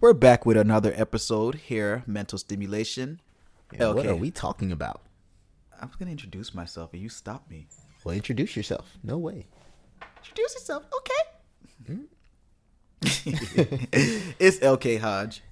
We're 0.00 0.12
back 0.12 0.46
with 0.46 0.56
another 0.56 0.92
episode 0.94 1.56
here, 1.56 2.04
Mental 2.06 2.38
Stimulation. 2.38 3.20
Yeah, 3.72 3.90
What 3.90 4.06
are 4.06 4.14
we 4.14 4.30
talking 4.30 4.70
about? 4.70 5.02
I 5.80 5.86
was 5.86 5.96
gonna 5.96 6.12
introduce 6.12 6.54
myself 6.54 6.92
and 6.92 7.02
you 7.02 7.08
stopped 7.08 7.50
me. 7.50 7.66
Well, 8.04 8.14
introduce 8.14 8.56
yourself. 8.56 8.96
No 9.02 9.18
way. 9.18 9.48
Introduce 10.18 10.54
yourself, 10.54 10.84
okay? 10.98 11.92
Hmm? 11.92 12.02
it's 14.38 14.60
LK 14.60 15.00
Hodge. 15.00 15.42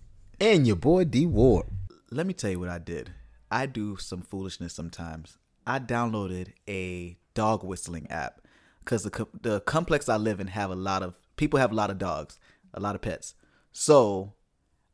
And 0.40 0.64
your 0.64 0.76
boy 0.76 1.06
D 1.06 1.26
Ward. 1.26 1.66
Let 2.12 2.28
me 2.28 2.32
tell 2.32 2.52
you 2.52 2.60
what 2.60 2.68
I 2.68 2.78
did. 2.78 3.10
I 3.50 3.66
do 3.66 3.96
some 3.96 4.22
foolishness 4.22 4.72
sometimes. 4.72 5.38
I 5.66 5.80
downloaded 5.80 6.52
a 6.68 7.18
dog 7.34 7.64
whistling 7.64 8.08
app 8.12 8.40
because 8.78 9.02
the 9.02 9.26
the 9.42 9.60
complex 9.62 10.08
I 10.08 10.18
live 10.18 10.38
in 10.38 10.46
have 10.46 10.70
a 10.70 10.76
lot 10.76 11.02
of 11.02 11.14
people 11.34 11.58
have 11.58 11.72
a 11.72 11.74
lot 11.74 11.90
of 11.90 11.98
dogs, 11.98 12.38
a 12.72 12.78
lot 12.78 12.94
of 12.94 13.00
pets. 13.02 13.34
So 13.72 14.32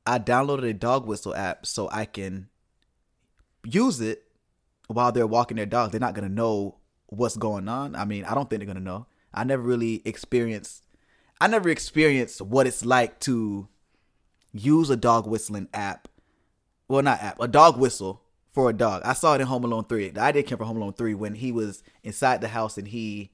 I 0.07 0.19
downloaded 0.19 0.69
a 0.69 0.75
dog 0.75 1.07
whistle 1.07 1.35
app 1.35 1.67
so 1.67 1.89
I 1.91 2.05
can 2.05 2.49
use 3.65 4.01
it 4.01 4.25
while 4.89 5.13
they're 5.13 5.27
walking 5.27 5.57
their 5.57 5.67
dog. 5.67 5.91
They're 5.91 6.01
not 6.01 6.15
gonna 6.15 6.29
know 6.29 6.77
what's 7.07 7.37
going 7.37 7.69
on. 7.69 7.95
I 7.95 8.05
mean, 8.05 8.25
I 8.25 8.35
don't 8.35 8.49
think 8.51 8.61
they're 8.61 8.67
gonna 8.67 8.81
know. 8.81 9.07
I 9.33 9.45
never 9.45 9.63
really 9.63 10.03
experienced. 10.05 10.85
I 11.41 11.47
never 11.47 11.69
experienced 11.69 12.41
what 12.41 12.67
it's 12.67 12.85
like 12.85 13.21
to 13.21 13.69
use 14.53 14.91
a 14.91 14.97
dog 14.97 15.27
whistling 15.27 15.69
app 15.73 16.09
well 16.89 17.03
not 17.03 17.23
app 17.23 17.41
a 17.41 17.49
dog 17.49 17.79
whistle 17.79 18.21
for 18.53 18.69
a 18.69 18.73
dog 18.73 19.01
i 19.03 19.15
saw 19.15 19.35
it 19.35 19.41
in 19.41 19.47
home 19.47 19.65
alone 19.65 19.85
3 19.85 20.11
the 20.11 20.21
idea 20.21 20.43
came 20.43 20.59
from 20.59 20.67
home 20.67 20.77
alone 20.77 20.93
3 20.93 21.15
when 21.15 21.35
he 21.35 21.51
was 21.51 21.83
inside 22.03 22.43
the 22.43 22.49
house 22.49 22.77
and 22.77 22.89
he 22.89 23.33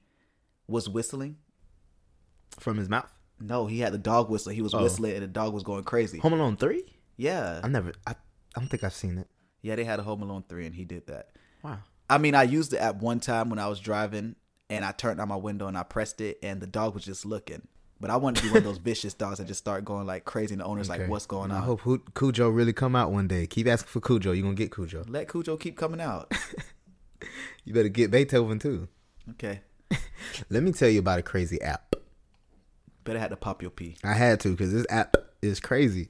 was 0.65 0.87
whistling 0.87 1.35
From 2.59 2.77
his 2.77 2.89
mouth. 2.89 3.11
No 3.39 3.65
he 3.67 3.79
had 3.79 3.93
the 3.93 3.97
dog 3.97 4.29
whistle 4.29 4.51
he 4.51 4.61
was 4.61 4.73
Oh. 4.73 4.81
whistling 4.83 5.13
and 5.13 5.23
the 5.23 5.27
dog 5.27 5.53
was 5.53 5.63
going 5.63 5.83
crazy 5.83 6.19
Home 6.19 6.33
Alone 6.33 6.57
3? 6.57 6.83
yeah 7.17 7.59
I 7.63 7.67
never, 7.67 7.93
I, 8.07 8.11
I 8.11 8.59
don't 8.59 8.69
think 8.69 8.83
I've 8.83 8.93
seen 8.93 9.17
it. 9.17 9.27
yeah 9.61 9.75
they 9.75 9.83
had 9.83 9.99
a 9.99 10.03
home 10.03 10.21
alone 10.21 10.43
3 10.47 10.65
and 10.65 10.75
he 10.75 10.85
did 10.85 11.07
that 11.07 11.29
Wow. 11.63 11.79
i 12.09 12.17
mean 12.17 12.35
i 12.35 12.43
used 12.43 12.73
it 12.73 12.77
at 12.79 12.97
one 13.01 13.19
time 13.19 13.49
when 13.49 13.59
i 13.59 13.67
was 13.67 13.79
driving 13.79 14.35
and 14.69 14.85
i 14.85 14.91
turned 14.91 15.19
on 15.19 15.27
my 15.27 15.35
window 15.35 15.67
and 15.67 15.77
i 15.77 15.83
pressed 15.83 16.21
it 16.21 16.37
and 16.43 16.61
the 16.61 16.67
dog 16.67 16.93
was 16.93 17.03
just 17.03 17.25
looking 17.25 17.61
but 17.99 18.09
i 18.09 18.15
wanted 18.15 18.39
to 18.41 18.47
be 18.47 18.49
one 18.51 18.57
of 18.59 18.63
those 18.63 18.77
vicious 18.91 19.13
dogs 19.13 19.39
that 19.39 19.47
just 19.47 19.59
start 19.59 19.83
going 19.83 20.05
like 20.07 20.23
crazy 20.25 20.53
and 20.53 20.61
the 20.61 20.65
owner's 20.65 20.87
like 20.89 21.07
what's 21.09 21.25
going 21.25 21.51
on 21.51 21.57
I 21.61 21.65
hope 21.65 21.81
Cujo 22.15 22.47
really 22.49 22.71
come 22.73 22.95
out 22.95 23.11
one 23.11 23.27
day. 23.27 23.45
Keep 23.47 23.67
asking 23.67 23.89
for 23.89 23.99
Cujo. 23.99 24.31
You're 24.31 24.43
going 24.43 24.55
to 24.55 24.61
get 24.63 24.71
Cujo. 24.73 25.03
let 25.09 25.27
cujo 25.27 25.57
keep 25.57 25.75
coming 25.77 25.99
out 25.99 26.31
You 27.65 27.73
better 27.73 27.89
get 27.89 28.09
Beethoven 28.11 28.59
too. 28.59 28.87
okay 29.31 29.59
Let 30.49 30.63
me 30.63 30.71
tell 30.71 30.87
you 30.89 30.99
about 30.99 31.19
a 31.19 31.23
crazy 31.23 31.61
app. 31.61 31.88
Better 33.03 33.19
have 33.19 33.29
to 33.29 33.35
pop 33.37 33.61
your 33.61 33.71
pee 33.71 33.95
I 34.03 34.13
had 34.13 34.39
to 34.41 34.49
because 34.49 34.71
this 34.73 34.85
app 34.89 35.15
is 35.41 35.59
crazy. 35.59 36.09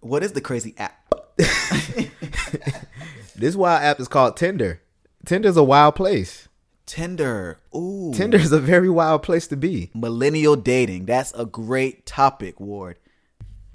what 0.00 0.22
is 0.22 0.32
the 0.32 0.40
crazy 0.40 0.74
app 0.78 0.98
This 3.34 3.56
wild 3.56 3.82
app 3.82 3.98
is 3.98 4.08
called 4.08 4.36
Tinder. 4.36 4.80
Tinder's 5.24 5.56
a 5.56 5.64
wild 5.64 5.94
place. 5.96 6.48
Tinder. 6.86 7.58
Ooh. 7.74 8.12
Tinder 8.14 8.36
is 8.36 8.52
a 8.52 8.60
very 8.60 8.90
wild 8.90 9.22
place 9.22 9.46
to 9.48 9.56
be. 9.56 9.90
Millennial 9.94 10.54
dating. 10.54 11.06
That's 11.06 11.32
a 11.32 11.44
great 11.46 12.04
topic, 12.06 12.60
Ward. 12.60 12.98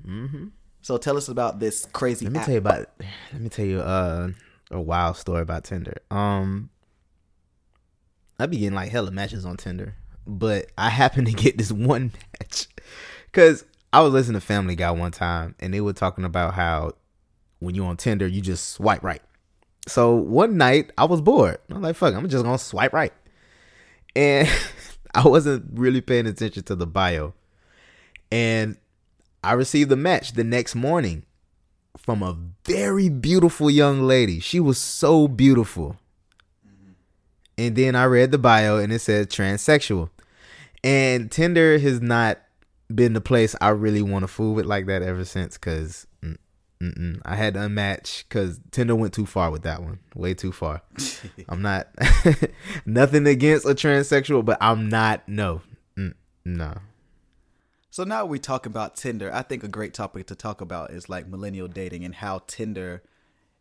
Mm-hmm. 0.08 0.48
So 0.81 0.98
tell 0.98 1.18
us 1.18 1.28
about 1.28 1.59
this 1.59 1.86
crazy 1.92 2.25
Let 2.25 2.34
me 2.34 2.40
app. 2.40 2.45
tell 2.45 2.53
you 2.53 2.59
about. 2.59 2.90
Let 3.34 3.42
me 3.42 3.50
tell 3.50 3.66
you 3.66 3.80
uh, 3.81 4.30
a 4.72 4.80
wild 4.80 5.18
story 5.18 5.42
about 5.42 5.64
Tinder. 5.66 5.98
Um, 6.12 6.70
I 8.40 8.45
be 8.45 8.58
getting 8.59 8.75
like 8.75 8.92
hella 8.92 9.12
matches 9.12 9.45
on 9.45 9.58
Tinder, 9.58 9.95
but 10.28 10.67
I 10.78 10.89
happened 10.89 11.28
to 11.28 11.33
get 11.33 11.58
this 11.58 11.72
one 11.72 12.11
match 12.39 12.67
because 13.25 13.66
I 13.94 14.02
was 14.02 14.14
listening 14.14 14.39
to 14.39 14.45
Family 14.45 14.75
Guy 14.75 14.92
one 14.92 15.11
time, 15.11 15.56
and 15.59 15.73
they 15.73 15.81
were 15.81 15.94
talking 15.94 16.25
about 16.25 16.53
how 16.53 16.94
when 17.59 17.73
you're 17.73 17.88
on 17.88 17.97
Tinder, 17.97 18.28
you 18.28 18.42
just 18.42 18.72
swipe 18.72 19.03
right. 19.03 19.22
So 19.88 20.14
one 20.14 20.58
night 20.58 20.92
I 20.97 21.06
was 21.06 21.22
bored. 21.22 21.58
I'm 21.69 21.81
like, 21.81 21.95
fuck, 21.95 22.14
I'm 22.14 22.28
just 22.28 22.44
gonna 22.44 22.58
swipe 22.58 22.94
right, 22.94 23.13
and 24.16 24.47
I 25.16 25.28
wasn't 25.28 25.66
really 25.74 26.02
paying 26.02 26.28
attention 26.28 26.63
to 26.63 26.75
the 26.75 26.85
bio, 26.85 27.34
and 28.31 28.78
I 29.44 29.53
received 29.53 29.91
a 29.91 29.96
match 29.96 30.34
the 30.34 30.44
next 30.44 30.75
morning 30.75 31.23
from 31.97 32.22
a 32.22 32.38
very 32.66 33.09
beautiful 33.09 33.69
young 33.69 34.02
lady. 34.02 34.40
She 34.40 34.59
was 34.59 34.78
so 34.78 35.28
beautiful. 35.28 35.97
And 37.57 37.75
then 37.75 37.96
I 37.96 38.06
read 38.06 38.31
the 38.31 38.38
bio 38.38 38.78
and 38.78 38.94
it 38.94 39.00
said 39.00 39.29
transsexual. 39.29 40.09
And 40.88 41.30
Tinder 41.30 41.78
has 41.80 42.02
not 42.02 42.40
been 42.94 43.12
the 43.12 43.20
place 43.20 43.58
I 43.59 43.70
really 43.70 44.02
want 44.02 44.24
to 44.24 44.28
fool 44.28 44.53
with 44.53 44.66
like 44.66 44.86
that 44.86 45.02
ever 45.02 45.25
since 45.25 45.56
because 45.56 46.08
I 47.25 47.36
had 47.36 47.56
to 47.56 47.59
unmatch 47.59 48.24
because 48.24 48.62
Tinder 48.72 48.96
went 48.96 49.14
too 49.14 49.26
far 49.26 49.52
with 49.52 49.64
that 49.64 49.84
one. 49.84 50.00
Way 50.16 50.34
too 50.34 50.53
far. 50.53 50.81
I'm 51.50 51.62
not, 51.62 51.90
nothing 52.86 53.28
against 53.28 53.66
a 53.66 53.76
transsexual, 53.76 54.46
but 54.46 54.58
I'm 54.62 54.88
not, 54.88 55.28
no. 55.28 55.62
Mm, 55.97 56.14
no. 56.46 56.78
so 57.90 58.06
now 58.06 58.24
we 58.26 58.40
talk 58.40 58.66
about 58.66 58.96
Tinder. 58.96 59.30
I 59.34 59.42
think 59.42 59.66
a 59.66 59.68
great 59.68 59.94
topic 59.94 60.28
to 60.28 60.36
talk 60.36 60.62
about 60.62 60.92
is 60.92 61.09
like 61.09 61.28
millennial 61.28 61.68
dating 61.68 62.06
and 62.06 62.16
how 62.16 62.44
Tinder 62.47 63.03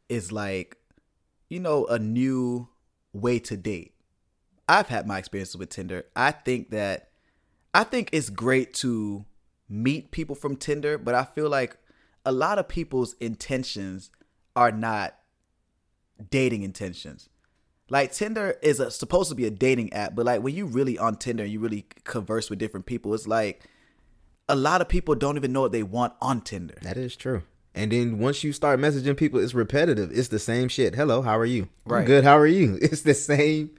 is 0.09 0.31
like, 0.31 0.77
you 1.49 1.59
know, 1.59 1.87
a 1.87 1.99
new 1.99 2.69
way 3.13 3.41
to 3.41 3.57
date. 3.57 3.95
I've 4.69 4.87
had 4.87 5.09
my 5.09 5.19
experiences 5.19 5.57
with 5.57 5.71
Tinder. 5.71 6.05
I 6.15 6.31
think 6.31 6.71
that 6.71 7.11
I 7.77 7.85
think 7.85 8.09
it's 8.13 8.31
great 8.31 8.73
to 8.77 9.27
meet 9.69 10.11
people 10.11 10.35
from 10.35 10.57
Tinder, 10.57 10.97
but 10.97 11.15
I 11.15 11.25
feel 11.25 11.51
like 11.51 11.77
a 12.25 12.33
lot 12.33 12.59
of 12.59 12.69
people's 12.69 13.15
intentions 13.21 14.11
are 14.55 14.73
not 14.73 15.15
dating 16.31 16.63
intentions. 16.63 17.29
Like 17.91 18.13
Tinder 18.13 18.57
is 18.63 18.81
a, 18.81 18.91
supposed 18.91 19.29
to 19.29 19.35
be 19.35 19.45
a 19.45 19.51
dating 19.51 19.93
app, 19.93 20.15
but 20.15 20.25
like 20.25 20.41
when 20.43 20.55
you 20.55 20.65
really 20.65 20.99
on 20.99 21.17
Tinder 21.17 21.43
and 21.45 21.53
you 21.53 21.61
really 21.61 21.85
converse 22.05 22.49
with 22.49 22.59
different 22.59 22.87
people, 22.87 23.13
it's 23.13 23.27
like 23.27 23.69
a 24.49 24.57
lot 24.57 24.81
of 24.81 24.89
people 24.89 25.15
don't 25.15 25.37
even 25.37 25.53
know 25.53 25.61
what 25.61 25.73
they 25.73 25.83
want 25.83 26.15
on 26.23 26.41
Tinder. 26.41 26.79
That 26.81 26.97
is 26.97 27.15
true. 27.15 27.43
And 27.75 27.93
then 27.93 28.19
once 28.19 28.43
you 28.43 28.55
start 28.55 28.81
messaging 28.81 29.19
people, 29.19 29.39
it's 29.39 29.53
repetitive. 29.53 30.11
It's 30.17 30.29
the 30.29 30.39
same 30.39 30.69
shit. 30.69 30.95
Hello, 30.95 31.21
how 31.21 31.39
are 31.39 31.45
you? 31.45 31.69
I'm 31.85 31.93
Right. 31.93 32.07
good. 32.07 32.25
How 32.25 32.39
are 32.39 32.47
you? 32.47 32.79
It's 32.81 33.03
the 33.03 33.13
same 33.13 33.73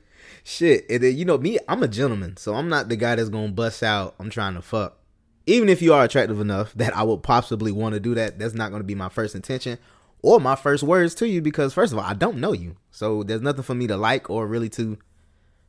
shit. 0.47 0.85
And 0.89 1.03
then, 1.03 1.17
you 1.17 1.25
know 1.25 1.37
me, 1.37 1.59
I'm 1.67 1.83
a 1.83 1.87
gentleman, 1.87 2.37
so 2.37 2.55
I'm 2.55 2.69
not 2.69 2.89
the 2.89 2.95
guy 2.95 3.15
that's 3.15 3.29
gonna 3.29 3.51
bust 3.51 3.83
out. 3.83 4.15
I'm 4.19 4.29
trying 4.29 4.55
to 4.55 4.61
fuck. 4.61 4.97
Even 5.45 5.69
if 5.69 5.81
you 5.81 5.93
are 5.93 6.03
attractive 6.03 6.39
enough 6.39 6.73
that 6.73 6.95
I 6.95 7.03
would 7.03 7.23
possibly 7.23 7.71
want 7.71 7.93
to 7.93 7.99
do 7.99 8.15
that, 8.15 8.39
that's 8.39 8.53
not 8.53 8.71
gonna 8.71 8.83
be 8.83 8.95
my 8.95 9.09
first 9.09 9.35
intention 9.35 9.77
or 10.21 10.39
my 10.39 10.55
first 10.55 10.83
words 10.83 11.13
to 11.15 11.27
you 11.27 11.41
because 11.41 11.73
first 11.73 11.91
of 11.93 11.99
all, 11.99 12.05
I 12.05 12.13
don't 12.13 12.37
know 12.37 12.53
you, 12.53 12.77
so 12.91 13.23
there's 13.23 13.41
nothing 13.41 13.63
for 13.63 13.75
me 13.75 13.87
to 13.87 13.97
like 13.97 14.29
or 14.29 14.47
really 14.47 14.69
to, 14.69 14.97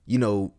you 0.07 0.19
know, 0.19 0.53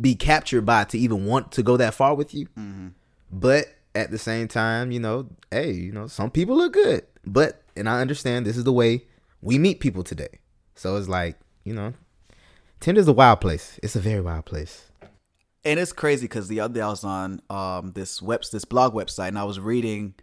be 0.00 0.14
captured 0.14 0.62
by 0.62 0.84
to 0.84 0.98
even 0.98 1.24
want 1.24 1.52
to 1.52 1.62
go 1.62 1.76
that 1.78 1.94
far 1.94 2.14
with 2.14 2.34
you. 2.34 2.46
Mm-hmm. 2.58 2.88
But 3.30 3.66
at 3.94 4.10
the 4.10 4.18
same 4.18 4.48
time, 4.48 4.90
you 4.92 5.00
know, 5.00 5.28
hey, 5.50 5.72
you 5.72 5.92
know, 5.92 6.06
some 6.06 6.30
people 6.30 6.56
look 6.56 6.74
good. 6.74 7.06
But 7.24 7.62
and 7.74 7.88
I 7.88 8.00
understand 8.00 8.44
this 8.44 8.58
is 8.58 8.64
the 8.64 8.72
way 8.72 9.06
we 9.40 9.58
meet 9.58 9.80
people 9.80 10.04
today. 10.04 10.40
So 10.74 10.96
it's 10.96 11.08
like, 11.08 11.38
you 11.64 11.72
know, 11.72 11.94
Tinder's 12.82 13.06
a 13.06 13.12
wild 13.12 13.40
place. 13.40 13.78
It's 13.80 13.94
a 13.94 14.00
very 14.00 14.20
wild 14.20 14.44
place. 14.44 14.90
And 15.64 15.78
it's 15.78 15.92
crazy 15.92 16.24
because 16.24 16.48
the 16.48 16.58
other 16.58 16.74
day 16.74 16.80
I 16.80 16.88
was 16.88 17.04
on 17.04 17.40
um 17.48 17.92
this 17.92 18.20
web 18.20 18.42
this 18.50 18.64
blog 18.64 18.92
website 18.92 19.28
and 19.28 19.38
I 19.38 19.44
was 19.44 19.60
reading 19.60 20.14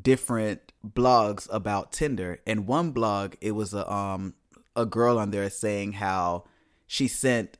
different 0.00 0.72
blogs 0.82 1.46
about 1.52 1.92
Tinder. 1.92 2.40
And 2.46 2.66
one 2.66 2.92
blog 2.92 3.34
it 3.42 3.50
was 3.50 3.74
a 3.74 3.90
um 3.92 4.32
a 4.74 4.86
girl 4.86 5.18
on 5.18 5.32
there 5.32 5.50
saying 5.50 5.92
how 5.92 6.44
she 6.86 7.08
sent 7.08 7.58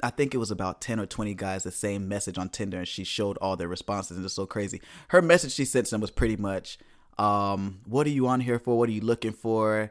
I 0.00 0.10
think 0.10 0.32
it 0.32 0.38
was 0.38 0.52
about 0.52 0.80
10 0.80 1.00
or 1.00 1.06
20 1.06 1.34
guys 1.34 1.64
the 1.64 1.72
same 1.72 2.06
message 2.06 2.38
on 2.38 2.50
Tinder 2.50 2.78
and 2.78 2.86
she 2.86 3.02
showed 3.02 3.36
all 3.38 3.56
their 3.56 3.66
responses 3.66 4.16
and 4.16 4.24
it's 4.24 4.34
so 4.34 4.46
crazy. 4.46 4.80
Her 5.08 5.20
message 5.20 5.54
she 5.54 5.64
sent 5.64 5.90
them 5.90 6.00
was 6.00 6.12
pretty 6.12 6.36
much 6.36 6.78
um 7.18 7.80
what 7.84 8.06
are 8.06 8.10
you 8.10 8.28
on 8.28 8.38
here 8.38 8.60
for? 8.60 8.78
What 8.78 8.88
are 8.88 8.92
you 8.92 9.00
looking 9.00 9.32
for? 9.32 9.90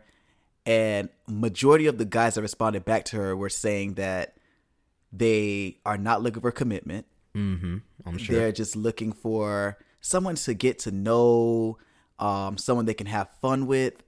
And 0.67 1.07
majority 1.27 1.87
of 1.87 1.97
the 1.97 2.03
guys 2.03 2.35
that 2.35 2.41
responded 2.41 2.83
back 2.83 3.05
to 3.05 3.15
her 3.15 3.35
were 3.37 3.49
saying 3.49 3.93
that 3.93 4.35
they 5.13 5.77
are 5.85 5.97
not 5.97 6.21
looking 6.21 6.41
for 6.41 6.51
commitment. 6.51 7.05
Mm-hmm. 7.33 7.77
I'm 8.05 8.17
sure. 8.17 8.35
They're 8.35 8.51
just 8.51 8.75
looking 8.75 9.13
for 9.13 9.77
someone 10.01 10.35
to 10.35 10.53
get 10.53 10.79
to 10.79 10.91
know, 10.91 11.77
um, 12.19 12.57
someone 12.57 12.85
they 12.85 12.93
can 12.93 13.07
have 13.07 13.29
fun 13.41 13.65
with. 13.65 14.03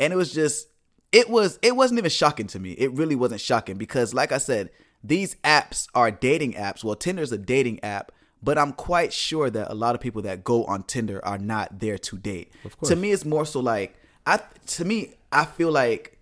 And 0.00 0.12
it 0.12 0.16
was 0.16 0.32
just 0.32 0.66
it 1.12 1.30
was 1.30 1.60
it 1.62 1.76
wasn't 1.76 1.98
even 1.98 2.10
shocking 2.10 2.48
to 2.48 2.58
me. 2.58 2.72
It 2.72 2.90
really 2.92 3.14
wasn't 3.14 3.40
shocking 3.40 3.76
because 3.76 4.12
like 4.12 4.32
I 4.32 4.38
said, 4.38 4.70
these 5.04 5.36
apps 5.44 5.86
are 5.94 6.10
dating 6.10 6.54
apps. 6.54 6.82
Well, 6.82 6.96
Tinder's 6.96 7.30
a 7.30 7.38
dating 7.38 7.84
app, 7.84 8.10
but 8.42 8.58
I'm 8.58 8.72
quite 8.72 9.12
sure 9.12 9.48
that 9.48 9.70
a 9.70 9.74
lot 9.74 9.94
of 9.94 10.00
people 10.00 10.22
that 10.22 10.42
go 10.42 10.64
on 10.64 10.82
Tinder 10.82 11.24
are 11.24 11.38
not 11.38 11.78
there 11.78 11.98
to 11.98 12.18
date. 12.18 12.50
course. 12.64 12.88
To 12.88 12.96
me 12.96 13.12
it's 13.12 13.24
more 13.24 13.46
so 13.46 13.60
like 13.60 13.94
I 14.26 14.40
to 14.66 14.84
me 14.84 15.14
I 15.34 15.44
feel 15.44 15.72
like 15.72 16.18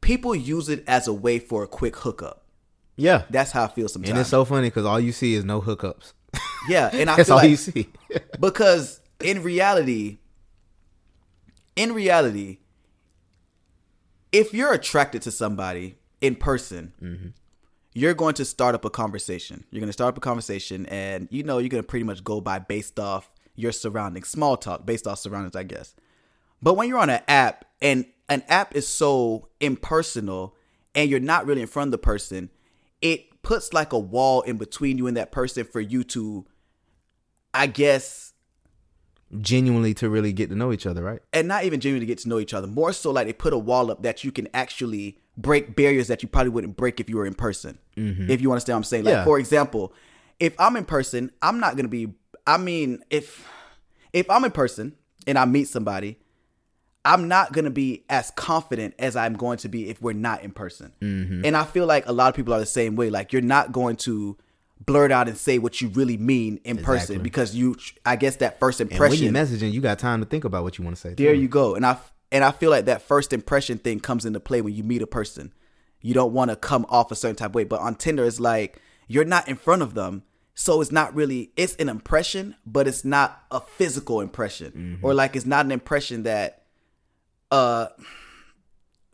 people 0.00 0.34
use 0.34 0.68
it 0.68 0.84
as 0.86 1.08
a 1.08 1.12
way 1.12 1.38
for 1.38 1.64
a 1.64 1.66
quick 1.66 1.96
hookup. 1.96 2.44
Yeah. 2.96 3.24
That's 3.28 3.50
how 3.50 3.64
I 3.64 3.68
feel 3.68 3.88
sometimes. 3.88 4.10
And 4.10 4.18
it's 4.20 4.30
so 4.30 4.44
funny 4.44 4.68
because 4.68 4.86
all 4.86 5.00
you 5.00 5.12
see 5.12 5.34
is 5.34 5.44
no 5.44 5.60
hookups. 5.60 6.12
yeah, 6.68 6.90
and 6.92 7.10
I 7.10 7.16
That's 7.16 7.28
feel 7.28 7.36
all 7.36 7.42
like 7.42 7.50
you 7.50 7.56
see. 7.56 7.88
because 8.40 9.00
in 9.20 9.42
reality, 9.42 10.18
in 11.74 11.92
reality, 11.92 12.58
if 14.30 14.54
you're 14.54 14.72
attracted 14.72 15.22
to 15.22 15.30
somebody 15.30 15.96
in 16.20 16.36
person, 16.36 16.92
mm-hmm. 17.02 17.28
you're 17.94 18.14
going 18.14 18.34
to 18.34 18.44
start 18.44 18.74
up 18.74 18.84
a 18.84 18.90
conversation. 18.90 19.64
You're 19.70 19.80
going 19.80 19.88
to 19.88 19.92
start 19.92 20.14
up 20.14 20.18
a 20.18 20.20
conversation, 20.20 20.86
and 20.86 21.28
you 21.30 21.42
know 21.42 21.58
you're 21.58 21.68
going 21.68 21.82
to 21.82 21.86
pretty 21.86 22.04
much 22.04 22.22
go 22.22 22.40
by 22.40 22.58
based 22.58 22.98
off 22.98 23.30
your 23.56 23.72
surroundings, 23.72 24.28
small 24.28 24.56
talk, 24.56 24.84
based 24.84 25.06
off 25.06 25.18
surroundings, 25.18 25.56
I 25.56 25.62
guess. 25.62 25.94
But 26.62 26.74
when 26.74 26.88
you're 26.88 26.98
on 26.98 27.10
an 27.10 27.20
app 27.28 27.64
and 27.82 28.06
an 28.28 28.42
app 28.48 28.74
is 28.74 28.88
so 28.88 29.48
impersonal 29.60 30.54
and 30.94 31.10
you're 31.10 31.20
not 31.20 31.46
really 31.46 31.60
in 31.60 31.66
front 31.66 31.88
of 31.88 31.92
the 31.92 31.98
person, 31.98 32.50
it 33.02 33.42
puts 33.42 33.72
like 33.72 33.92
a 33.92 33.98
wall 33.98 34.40
in 34.42 34.56
between 34.56 34.96
you 34.96 35.06
and 35.06 35.16
that 35.16 35.30
person 35.30 35.64
for 35.64 35.80
you 35.80 36.04
to, 36.04 36.46
I 37.52 37.66
guess, 37.66 38.32
Genuinely 39.40 39.94
to 39.94 40.08
really 40.08 40.32
get 40.32 40.50
to 40.50 40.54
know 40.54 40.72
each 40.72 40.86
other, 40.86 41.02
right? 41.02 41.20
and 41.32 41.48
not 41.48 41.64
even 41.64 41.80
genuinely 41.80 42.06
get 42.06 42.18
to 42.18 42.28
know 42.28 42.38
each 42.38 42.54
other. 42.54 42.68
More 42.68 42.92
so, 42.92 43.10
like 43.10 43.26
they 43.26 43.32
put 43.32 43.52
a 43.52 43.58
wall 43.58 43.90
up 43.90 44.02
that 44.04 44.22
you 44.22 44.30
can 44.30 44.46
actually 44.54 45.18
break 45.36 45.74
barriers 45.74 46.06
that 46.06 46.22
you 46.22 46.28
probably 46.28 46.50
wouldn't 46.50 46.76
break 46.76 47.00
if 47.00 47.10
you 47.10 47.16
were 47.16 47.26
in 47.26 47.34
person. 47.34 47.78
Mm-hmm. 47.96 48.30
If 48.30 48.40
you 48.40 48.52
understand 48.52 48.74
what 48.74 48.78
I'm 48.78 48.84
saying. 48.84 49.04
Like, 49.04 49.12
Yeah. 49.14 49.24
for 49.24 49.40
example, 49.40 49.92
if 50.38 50.54
I'm 50.60 50.76
in 50.76 50.84
person, 50.84 51.32
I'm 51.42 51.58
not 51.58 51.76
gonna 51.76 51.88
be. 51.88 52.14
I 52.46 52.58
mean, 52.58 53.02
if 53.10 53.44
if 54.12 54.30
I'm 54.30 54.44
in 54.44 54.52
person 54.52 54.94
and 55.26 55.36
I 55.36 55.46
meet 55.46 55.66
somebody, 55.66 56.18
I'm 57.04 57.28
not 57.28 57.52
gonna 57.52 57.70
be 57.70 58.04
as 58.08 58.30
confident 58.30 58.94
as 58.98 59.16
I'm 59.16 59.34
going 59.34 59.58
to 59.58 59.68
be 59.68 59.90
if 59.90 60.00
we're 60.00 60.12
not 60.12 60.42
in 60.42 60.52
person. 60.52 60.92
Mm-hmm. 61.00 61.44
And 61.44 61.56
I 61.56 61.64
feel 61.64 61.86
like 61.86 62.06
a 62.06 62.12
lot 62.12 62.28
of 62.28 62.34
people 62.34 62.54
are 62.54 62.60
the 62.60 62.66
same 62.66 62.96
way. 62.96 63.10
Like 63.10 63.32
you're 63.32 63.42
not 63.42 63.72
going 63.72 63.96
to 63.96 64.36
blurt 64.84 65.12
out 65.12 65.28
and 65.28 65.36
say 65.36 65.58
what 65.58 65.80
you 65.80 65.88
really 65.88 66.16
mean 66.16 66.60
in 66.64 66.78
person 66.78 67.22
because 67.22 67.54
you, 67.54 67.76
I 68.04 68.16
guess 68.16 68.36
that 68.36 68.58
first 68.58 68.80
And 68.80 68.90
when 68.90 68.96
impression. 68.96 69.24
you're 69.24 69.32
messaging, 69.32 69.72
you 69.72 69.80
got 69.80 69.98
time 69.98 70.20
to 70.20 70.26
think 70.26 70.44
about 70.44 70.62
what 70.62 70.78
you 70.78 70.84
want 70.84 70.96
to 70.96 71.00
say. 71.00 71.14
There 71.14 71.34
too. 71.34 71.40
you 71.40 71.48
go. 71.48 71.74
And 71.74 71.86
I 71.86 71.96
and 72.32 72.42
I 72.42 72.50
feel 72.50 72.70
like 72.70 72.86
that 72.86 73.02
first 73.02 73.32
impression 73.32 73.78
thing 73.78 74.00
comes 74.00 74.24
into 74.24 74.40
play 74.40 74.60
when 74.60 74.74
you 74.74 74.82
meet 74.82 75.02
a 75.02 75.06
person. 75.06 75.52
You 76.00 76.14
don't 76.14 76.32
want 76.32 76.50
to 76.50 76.56
come 76.56 76.84
off 76.88 77.10
a 77.12 77.14
certain 77.14 77.36
type 77.36 77.50
of 77.50 77.54
way. 77.54 77.64
But 77.64 77.80
on 77.80 77.94
Tinder, 77.94 78.24
it's 78.24 78.40
like 78.40 78.80
you're 79.06 79.24
not 79.24 79.48
in 79.48 79.56
front 79.56 79.82
of 79.82 79.94
them. 79.94 80.24
So 80.54 80.80
it's 80.80 80.92
not 80.92 81.14
really 81.14 81.52
it's 81.56 81.76
an 81.76 81.88
impression, 81.88 82.56
but 82.66 82.86
it's 82.86 83.04
not 83.04 83.44
a 83.50 83.60
physical 83.60 84.20
impression. 84.20 84.72
Mm-hmm. 84.72 85.06
Or 85.06 85.14
like 85.14 85.36
it's 85.36 85.46
not 85.46 85.64
an 85.64 85.72
impression 85.72 86.24
that 86.24 86.63
uh 87.50 87.86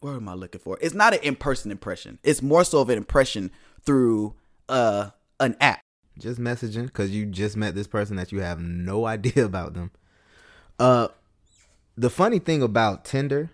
what 0.01 0.13
am 0.13 0.29
I 0.29 0.35
looking 0.35 0.61
for? 0.61 0.79
It's 0.81 0.95
not 0.95 1.13
an 1.13 1.21
in-person 1.23 1.71
impression. 1.71 2.19
It's 2.23 2.41
more 2.41 2.65
so 2.65 2.81
of 2.81 2.89
an 2.89 2.97
impression 2.97 3.51
through 3.83 4.35
uh 4.69 5.11
an 5.41 5.57
app. 5.61 5.81
just 6.19 6.41
messaging 6.41 6.87
because 6.87 7.11
you 7.11 7.27
just 7.27 7.57
met 7.57 7.75
this 7.75 7.87
person 7.87 8.17
that 8.17 8.33
you 8.33 8.41
have 8.41 8.61
no 8.61 9.07
idea 9.17 9.45
about 9.45 9.75
them. 9.75 9.91
Uh, 10.79 11.09
the 11.97 12.11
funny 12.11 12.39
thing 12.39 12.63
about 12.63 13.05
Tinder, 13.05 13.51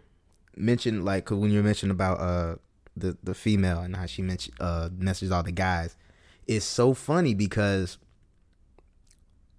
mentioned 0.56 1.04
like 1.04 1.30
when 1.30 1.50
you 1.50 1.62
mentioned 1.62 1.90
about 1.92 2.20
uh 2.20 2.56
the 2.96 3.16
the 3.22 3.34
female 3.34 3.80
and 3.80 3.94
how 3.96 4.06
she 4.06 4.22
mentioned 4.22 4.56
uh 4.60 4.88
messages 4.96 5.30
all 5.32 5.42
the 5.42 5.52
guys, 5.52 5.96
is 6.46 6.64
so 6.64 6.94
funny 6.94 7.34
because 7.34 7.98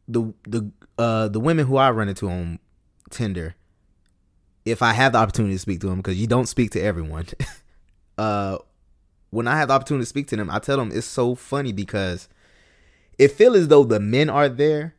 the 0.08 0.34
the 0.48 0.72
uh 0.98 1.28
the 1.28 1.40
women 1.40 1.68
who 1.68 1.76
I 1.78 1.92
run 1.92 2.08
into 2.10 2.30
on 2.30 2.60
Tinder, 3.10 3.56
if 4.70 4.82
I 4.82 4.94
have 4.94 5.14
the 5.14 5.20
opportunity 5.20 5.56
to 5.56 5.60
speak 5.60 5.82
to 5.82 5.88
them, 5.88 5.98
because 5.98 6.20
you 6.20 6.28
don't 6.28 6.48
speak 6.48 6.72
to 6.72 6.82
everyone, 6.82 7.28
uh, 8.18 8.58
when 9.30 9.48
I 9.48 9.58
have 9.58 9.70
the 9.70 9.74
opportunity 9.74 10.04
to 10.04 10.10
speak 10.10 10.28
to 10.28 10.36
them, 10.36 10.50
I 10.50 10.60
tell 10.60 10.78
them 10.78 10.92
it's 10.94 11.08
so 11.08 11.36
funny 11.36 11.72
because 11.72 12.28
it 13.18 13.32
feel 13.32 13.56
as 13.56 13.68
though 13.68 13.84
the 13.84 14.00
men 14.00 14.30
are 14.30 14.50
there 14.50 14.96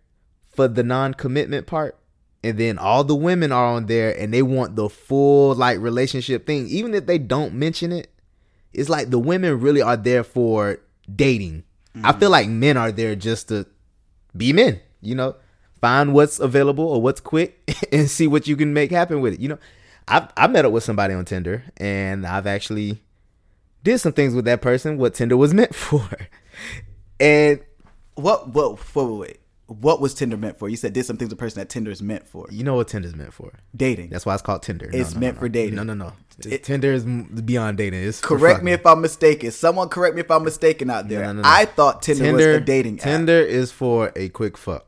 for 0.50 0.69
the 0.69 0.82
non-commitment 0.82 1.67
part 1.67 1.97
and 2.43 2.59
then 2.59 2.79
all 2.79 3.05
the 3.05 3.15
women 3.15 3.53
are 3.53 3.67
on 3.67 3.87
there 3.87 4.19
and 4.19 4.32
they 4.32 4.43
want 4.43 4.76
the 4.76 4.88
full 4.88 5.55
like 5.55 5.79
relationship 5.79 6.47
thing. 6.47 6.67
Even 6.69 6.94
if 6.94 7.06
they 7.06 7.19
don't 7.19 7.55
mention 7.55 7.93
it 7.93 8.11
it's 8.73 8.88
like 8.88 9.11
the 9.11 9.19
women 9.19 9.61
really 9.61 9.82
are 9.82 9.97
there 9.97 10.23
for 10.23 10.79
dating. 11.12 11.64
I 12.05 12.12
feel 12.12 12.31
like 12.31 12.49
men 12.49 12.76
are 12.76 12.93
there 12.93 13.17
just 13.17 13.49
to 13.49 13.67
be 14.37 14.53
men 14.53 14.81
you 15.00 15.14
know 15.14 15.35
find 15.80 16.14
what's 16.14 16.38
available 16.40 16.84
or 16.84 17.00
what's 17.00 17.20
quick 17.20 17.60
and 17.92 18.08
see 18.10 18.26
what 18.26 18.46
you 18.46 18.56
can 18.56 18.72
make 18.72 18.90
happen 18.90 19.20
with 19.20 19.34
it 19.34 19.40
you 19.40 19.48
know 19.48 19.58
i 20.08 20.26
i 20.36 20.46
met 20.46 20.64
up 20.64 20.72
with 20.72 20.82
somebody 20.84 21.14
on 21.14 21.25
tinder 21.25 21.64
and 21.76 22.26
i've 22.26 22.46
actually 22.46 23.02
did 23.84 23.98
some 23.98 24.12
things 24.12 24.34
with 24.34 24.44
that 24.44 24.60
person 24.60 24.98
what 24.98 25.14
tinder 25.14 25.36
was 25.36 25.52
meant 25.60 25.75
for 25.75 26.08
and 27.20 27.60
What 28.14 28.48
what 28.54 28.94
wait, 28.94 29.04
wait, 29.04 29.19
wait. 29.19 29.40
What 29.66 30.00
was 30.00 30.14
Tinder 30.14 30.38
meant 30.38 30.58
for? 30.58 30.70
You 30.70 30.76
said 30.76 30.94
did 30.94 31.04
some 31.04 31.19
things 31.19 31.30
a 31.30 31.36
person 31.36 31.60
that 31.60 31.69
Tinder 31.69 31.90
is 31.90 32.00
meant 32.00 32.26
for. 32.26 32.46
you 32.50 32.64
know 32.64 32.75
what 32.75 32.88
tinder's 32.88 33.14
meant 33.14 33.34
for 33.34 33.52
Dating. 33.76 34.08
That's 34.08 34.25
why 34.25 34.32
it's 34.32 34.42
called 34.42 34.62
Tinder. 34.62 34.88
It's 34.90 35.14
meant 35.14 35.38
for 35.38 35.46
dating. 35.46 35.75
No, 35.75 35.82
no, 35.82 35.92
no. 35.92 36.14
It- 36.44 36.64
Tinder 36.64 36.92
is 36.94 37.04
beyond 37.04 37.76
dating. 37.76 38.02
It's 38.02 38.20
Correct 38.22 38.62
me 38.62 38.72
if 38.72 38.86
I'm 38.86 39.02
mistaken. 39.02 39.50
Someone 39.50 39.90
correct 39.90 40.14
me 40.14 40.22
if 40.22 40.30
I'm 40.30 40.42
mistaken 40.42 40.88
out 40.88 41.08
there. 41.08 41.20
No, 41.20 41.32
no, 41.32 41.42
no. 41.42 41.48
I 41.48 41.66
thought 41.66 42.00
Tinder, 42.00 42.32
was 42.32 42.46
a 42.46 42.60
dating 42.60 42.98
app. 43.00 43.04
Tinder 43.04 43.40
is 43.40 43.70
for 43.70 44.10
a 44.16 44.30
quick 44.30 44.56
fuck. 44.56 44.86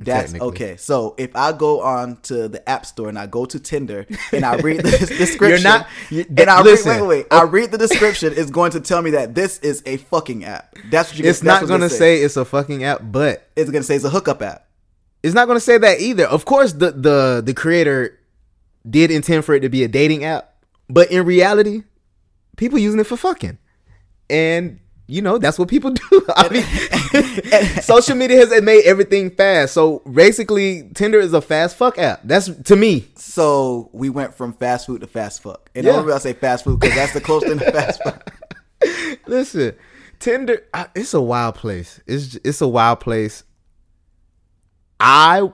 That's 0.00 0.32
okay. 0.34 0.76
So 0.76 1.14
if 1.18 1.34
I 1.34 1.50
go 1.52 1.80
on 1.82 2.18
to 2.22 2.46
the 2.48 2.66
app 2.68 2.86
store 2.86 3.08
and 3.08 3.18
I 3.18 3.26
go 3.26 3.44
to 3.46 3.58
Tinder 3.58 4.06
and 4.32 4.44
I 4.44 4.56
read 4.56 4.84
the 4.84 4.90
description, 5.18 5.48
You're 5.48 5.58
not- 5.60 5.88
you- 6.10 6.24
and 6.36 6.48
I 6.48 6.62
listen. 6.62 6.90
read, 6.92 7.00
wait, 7.00 7.08
wait, 7.08 7.16
wait, 7.18 7.26
I 7.32 7.42
read 7.42 7.72
the 7.72 7.78
description, 7.78 8.32
it's 8.36 8.50
going 8.50 8.70
to 8.72 8.80
tell 8.80 9.02
me 9.02 9.10
that 9.10 9.34
this 9.34 9.58
is 9.58 9.82
a 9.86 9.96
fucking 9.96 10.44
app. 10.44 10.76
That's 10.90 11.10
what 11.10 11.18
you. 11.18 11.28
It's 11.28 11.42
not 11.42 11.66
gonna 11.66 11.88
say. 11.90 11.98
say 12.18 12.22
it's 12.22 12.36
a 12.36 12.44
fucking 12.44 12.84
app, 12.84 13.00
but 13.02 13.48
It's 13.56 13.70
gonna 13.70 13.82
say 13.82 13.96
it's 13.96 14.04
a 14.04 14.10
hookup 14.10 14.40
app. 14.40 14.68
it's 15.24 15.34
not 15.34 15.48
gonna 15.48 15.58
say 15.60 15.78
that 15.78 16.00
either. 16.00 16.24
Of 16.26 16.44
course, 16.44 16.72
the 16.74 16.92
the 16.92 17.42
the 17.44 17.54
creator 17.54 18.18
did 18.88 19.10
intend 19.10 19.44
for 19.44 19.54
it 19.54 19.60
to 19.60 19.68
be 19.68 19.82
a 19.82 19.88
dating 19.88 20.22
app, 20.24 20.54
but 20.88 21.10
in 21.10 21.24
reality, 21.26 21.82
people 22.56 22.78
using 22.78 23.00
it 23.00 23.04
for 23.08 23.16
fucking, 23.16 23.58
and 24.30 24.78
you 25.08 25.22
know 25.22 25.38
that's 25.38 25.58
what 25.58 25.68
people 25.68 25.90
do. 26.10 26.24
I 26.36 26.48
mean, 26.50 26.62
social 27.82 28.14
media 28.14 28.36
has 28.36 28.62
made 28.62 28.84
everything 28.84 29.30
fast. 29.30 29.72
So 29.74 30.00
basically, 30.00 30.90
Tinder 30.94 31.18
is 31.18 31.32
a 31.32 31.40
fast 31.40 31.76
fuck 31.76 31.98
app. 31.98 32.20
That's 32.24 32.48
to 32.64 32.76
me. 32.76 33.08
So 33.16 33.88
we 33.92 34.10
went 34.10 34.34
from 34.34 34.52
fast 34.52 34.86
food 34.86 35.00
to 35.00 35.06
fast 35.06 35.42
fuck. 35.42 35.70
And 35.74 35.84
Yeah. 35.86 35.92
the 35.92 35.98
only 36.00 36.12
I 36.12 36.18
say 36.18 36.34
fast 36.34 36.64
food 36.64 36.78
because 36.78 36.94
that's 36.94 37.12
the 37.14 37.20
closest 37.20 37.50
thing 37.50 37.58
to 37.60 37.72
fast 37.72 38.02
fuck. 38.02 38.32
Listen, 39.26 39.74
Tinder, 40.20 40.62
it's 40.94 41.14
a 41.14 41.20
wild 41.20 41.54
place. 41.56 42.00
It's 42.06 42.36
it's 42.44 42.60
a 42.60 42.68
wild 42.68 43.00
place. 43.00 43.44
I 45.00 45.50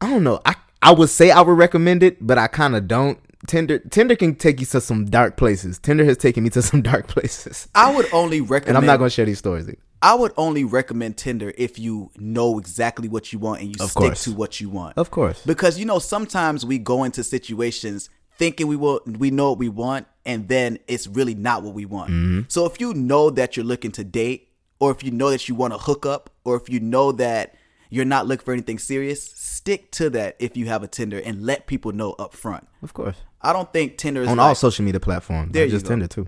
I 0.00 0.08
don't 0.10 0.24
know. 0.24 0.40
I 0.46 0.54
I 0.80 0.92
would 0.92 1.08
say 1.10 1.30
I 1.30 1.40
would 1.40 1.58
recommend 1.58 2.02
it, 2.02 2.24
but 2.26 2.38
I 2.38 2.46
kind 2.46 2.74
of 2.76 2.86
don't. 2.88 3.18
Tinder 3.46 3.78
Tinder 3.78 4.16
can 4.16 4.34
take 4.34 4.60
you 4.60 4.66
to 4.66 4.80
some 4.80 5.04
dark 5.06 5.36
places. 5.36 5.78
Tinder 5.78 6.04
has 6.04 6.16
taken 6.16 6.42
me 6.44 6.50
to 6.50 6.62
some 6.62 6.82
dark 6.92 7.06
places, 7.08 7.68
I 7.74 7.94
would 7.94 8.06
only 8.12 8.40
recommend. 8.40 8.68
and 8.68 8.78
I'm 8.78 8.86
not 8.86 8.96
going 8.98 9.08
to 9.10 9.14
share 9.14 9.26
these 9.26 9.38
stories. 9.38 9.68
Either. 9.68 9.78
I 10.00 10.14
would 10.14 10.32
only 10.36 10.62
recommend 10.64 11.16
Tinder 11.16 11.52
if 11.58 11.78
you 11.78 12.10
know 12.16 12.58
exactly 12.58 13.08
what 13.08 13.32
you 13.32 13.38
want 13.40 13.60
and 13.60 13.68
you 13.70 13.76
Of 13.84 13.90
stick 13.90 14.00
course. 14.02 14.24
to 14.24 14.32
what 14.32 14.60
you 14.60 14.68
want. 14.68 14.96
Of 14.96 15.10
course, 15.10 15.42
Because 15.44 15.78
you 15.78 15.86
know 15.86 15.98
sometimes 15.98 16.64
we 16.64 16.78
go 16.78 17.04
into 17.04 17.24
situations 17.24 18.08
thinking 18.36 18.66
we 18.68 18.76
will 18.76 19.00
we 19.06 19.30
know 19.32 19.50
what 19.50 19.58
we 19.58 19.68
want 19.68 20.06
and 20.24 20.46
then 20.48 20.78
it's 20.86 21.06
really 21.08 21.34
not 21.34 21.62
what 21.62 21.74
we 21.74 21.84
want. 21.84 22.10
Mm-hmm. 22.10 22.40
So 22.48 22.64
if 22.66 22.80
you 22.80 22.94
know 22.94 23.30
that 23.30 23.56
you're 23.56 23.66
looking 23.66 23.90
to 23.92 24.04
date 24.04 24.48
or 24.78 24.90
if 24.92 25.02
you 25.02 25.10
know 25.10 25.30
that 25.30 25.48
you 25.48 25.54
want 25.56 25.72
to 25.74 25.78
hook 25.78 26.06
up 26.06 26.30
or 26.44 26.56
if 26.56 26.68
you 26.68 26.78
know 26.78 27.10
that 27.12 27.54
you're 27.90 28.04
not 28.04 28.26
looking 28.26 28.44
for 28.44 28.52
anything 28.52 28.78
serious, 28.78 29.22
stick 29.34 29.90
to 29.92 30.10
that 30.10 30.36
if 30.38 30.56
you 30.56 30.66
have 30.66 30.82
a 30.84 30.86
Tinder 30.88 31.18
and 31.24 31.42
let 31.42 31.66
people 31.66 31.90
know 31.90 32.12
up 32.12 32.34
front. 32.34 32.68
of 32.82 32.92
course. 32.94 33.16
I 33.40 33.52
don't 33.52 33.72
think 33.72 33.96
Tinder 33.98 34.22
is 34.22 34.28
On 34.28 34.36
like- 34.36 34.44
all 34.46 34.54
social 34.54 34.84
media 34.84 35.00
platforms, 35.00 35.52
There 35.52 35.66
just 35.68 35.84
go. 35.84 35.90
Tinder 35.90 36.08
too. 36.08 36.26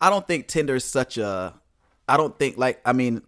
I 0.00 0.10
don't 0.10 0.26
think 0.26 0.48
Tinder 0.48 0.74
is 0.76 0.84
such 0.84 1.18
a. 1.18 1.54
I 2.08 2.16
don't 2.16 2.36
think 2.38 2.56
like 2.58 2.80
I 2.84 2.92
mean, 2.92 3.22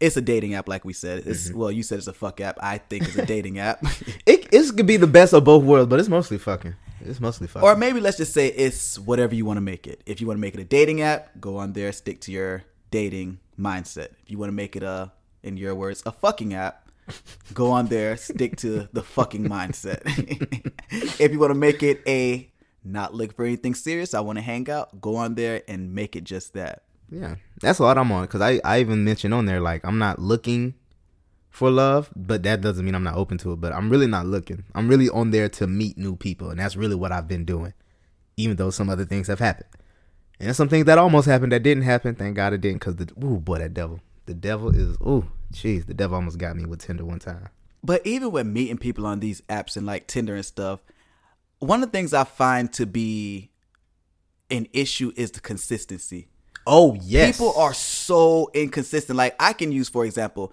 it's 0.00 0.16
a 0.16 0.20
dating 0.20 0.54
app 0.54 0.68
like 0.68 0.84
we 0.84 0.92
said. 0.92 1.24
It's 1.26 1.48
Mm-hmm. 1.48 1.58
well, 1.58 1.72
you 1.72 1.82
said 1.82 1.98
it's 1.98 2.06
a 2.06 2.12
fuck 2.12 2.40
app. 2.40 2.58
I 2.62 2.78
think 2.78 3.04
it's 3.08 3.16
a 3.16 3.26
dating 3.26 3.58
app. 3.58 3.82
It 4.26 4.46
it 4.52 4.76
could 4.76 4.86
be 4.86 4.96
the 4.96 5.06
best 5.06 5.32
of 5.32 5.44
both 5.44 5.64
worlds, 5.64 5.88
but 5.88 5.98
it's 6.00 6.08
mostly 6.08 6.38
fucking. 6.38 6.74
It's 7.00 7.20
mostly 7.20 7.46
fucking. 7.46 7.66
or 7.66 7.76
maybe 7.76 8.00
let's 8.00 8.16
just 8.16 8.32
say 8.34 8.48
it's 8.48 8.98
whatever 8.98 9.34
you 9.34 9.44
want 9.44 9.56
to 9.58 9.60
make 9.62 9.86
it. 9.86 10.02
If 10.06 10.20
you 10.20 10.26
want 10.26 10.36
to 10.38 10.40
make 10.40 10.54
it 10.54 10.60
a 10.60 10.64
dating 10.64 11.00
app, 11.02 11.30
go 11.40 11.56
on 11.56 11.72
there, 11.72 11.92
stick 11.92 12.20
to 12.22 12.32
your 12.32 12.64
dating 12.90 13.38
mindset. 13.58 14.08
If 14.22 14.30
you 14.30 14.38
want 14.38 14.48
to 14.48 14.54
make 14.54 14.74
it 14.76 14.82
a, 14.82 15.12
in 15.42 15.56
your 15.56 15.74
words, 15.74 16.02
a 16.06 16.12
fucking 16.12 16.54
app, 16.54 16.87
go 17.54 17.70
on 17.70 17.86
there, 17.86 18.16
stick 18.16 18.56
to 18.58 18.88
the 18.92 19.02
fucking 19.02 19.44
mindset. 19.44 20.02
if 21.20 21.32
you 21.32 21.38
want 21.38 21.50
to 21.50 21.58
make 21.58 21.82
it 21.82 22.02
a 22.06 22.50
not 22.84 23.14
look 23.14 23.34
for 23.34 23.44
anything 23.44 23.74
serious, 23.74 24.14
I 24.14 24.20
want 24.20 24.38
to 24.38 24.42
hang 24.42 24.70
out, 24.70 25.00
go 25.00 25.16
on 25.16 25.34
there 25.34 25.62
and 25.68 25.94
make 25.94 26.16
it 26.16 26.24
just 26.24 26.54
that. 26.54 26.82
Yeah, 27.10 27.36
that's 27.60 27.80
what 27.80 27.96
I'm 27.96 28.12
on. 28.12 28.26
Cause 28.28 28.40
I 28.40 28.60
I 28.64 28.80
even 28.80 29.04
mentioned 29.04 29.32
on 29.32 29.46
there 29.46 29.60
like 29.60 29.84
I'm 29.84 29.98
not 29.98 30.18
looking 30.18 30.74
for 31.50 31.70
love, 31.70 32.10
but 32.14 32.42
that 32.42 32.60
doesn't 32.60 32.84
mean 32.84 32.94
I'm 32.94 33.02
not 33.02 33.16
open 33.16 33.38
to 33.38 33.52
it. 33.52 33.60
But 33.60 33.72
I'm 33.72 33.90
really 33.90 34.06
not 34.06 34.26
looking. 34.26 34.64
I'm 34.74 34.88
really 34.88 35.08
on 35.08 35.30
there 35.30 35.48
to 35.50 35.66
meet 35.66 35.96
new 35.96 36.16
people, 36.16 36.50
and 36.50 36.60
that's 36.60 36.76
really 36.76 36.94
what 36.94 37.12
I've 37.12 37.28
been 37.28 37.44
doing. 37.44 37.72
Even 38.36 38.56
though 38.56 38.70
some 38.70 38.90
other 38.90 39.04
things 39.04 39.26
have 39.28 39.38
happened, 39.38 39.68
and 40.38 40.54
some 40.54 40.68
things 40.68 40.84
that 40.86 40.98
almost 40.98 41.26
happened 41.26 41.52
that 41.52 41.62
didn't 41.62 41.84
happen. 41.84 42.14
Thank 42.14 42.36
God 42.36 42.52
it 42.52 42.60
didn't. 42.60 42.80
Cause 42.80 42.96
the 42.96 43.10
ooh 43.24 43.40
boy 43.40 43.58
that 43.58 43.72
devil, 43.72 44.00
the 44.26 44.34
devil 44.34 44.68
is 44.68 44.96
ooh 45.00 45.26
jeez, 45.52 45.86
the 45.86 45.94
devil 45.94 46.16
almost 46.16 46.38
got 46.38 46.56
me 46.56 46.64
with 46.66 46.80
Tinder 46.80 47.04
one 47.04 47.18
time. 47.18 47.48
But 47.82 48.06
even 48.06 48.32
when 48.32 48.52
meeting 48.52 48.78
people 48.78 49.06
on 49.06 49.20
these 49.20 49.40
apps 49.42 49.76
and 49.76 49.86
like 49.86 50.06
Tinder 50.06 50.34
and 50.34 50.44
stuff, 50.44 50.80
one 51.60 51.82
of 51.82 51.90
the 51.90 51.96
things 51.98 52.12
I 52.12 52.24
find 52.24 52.72
to 52.74 52.86
be 52.86 53.50
an 54.50 54.66
issue 54.72 55.12
is 55.16 55.30
the 55.32 55.40
consistency. 55.40 56.28
Oh 56.66 56.94
yes. 57.00 57.36
People 57.36 57.54
are 57.56 57.72
so 57.74 58.50
inconsistent. 58.54 59.16
Like 59.16 59.34
I 59.40 59.52
can 59.52 59.72
use, 59.72 59.88
for 59.88 60.04
example, 60.04 60.52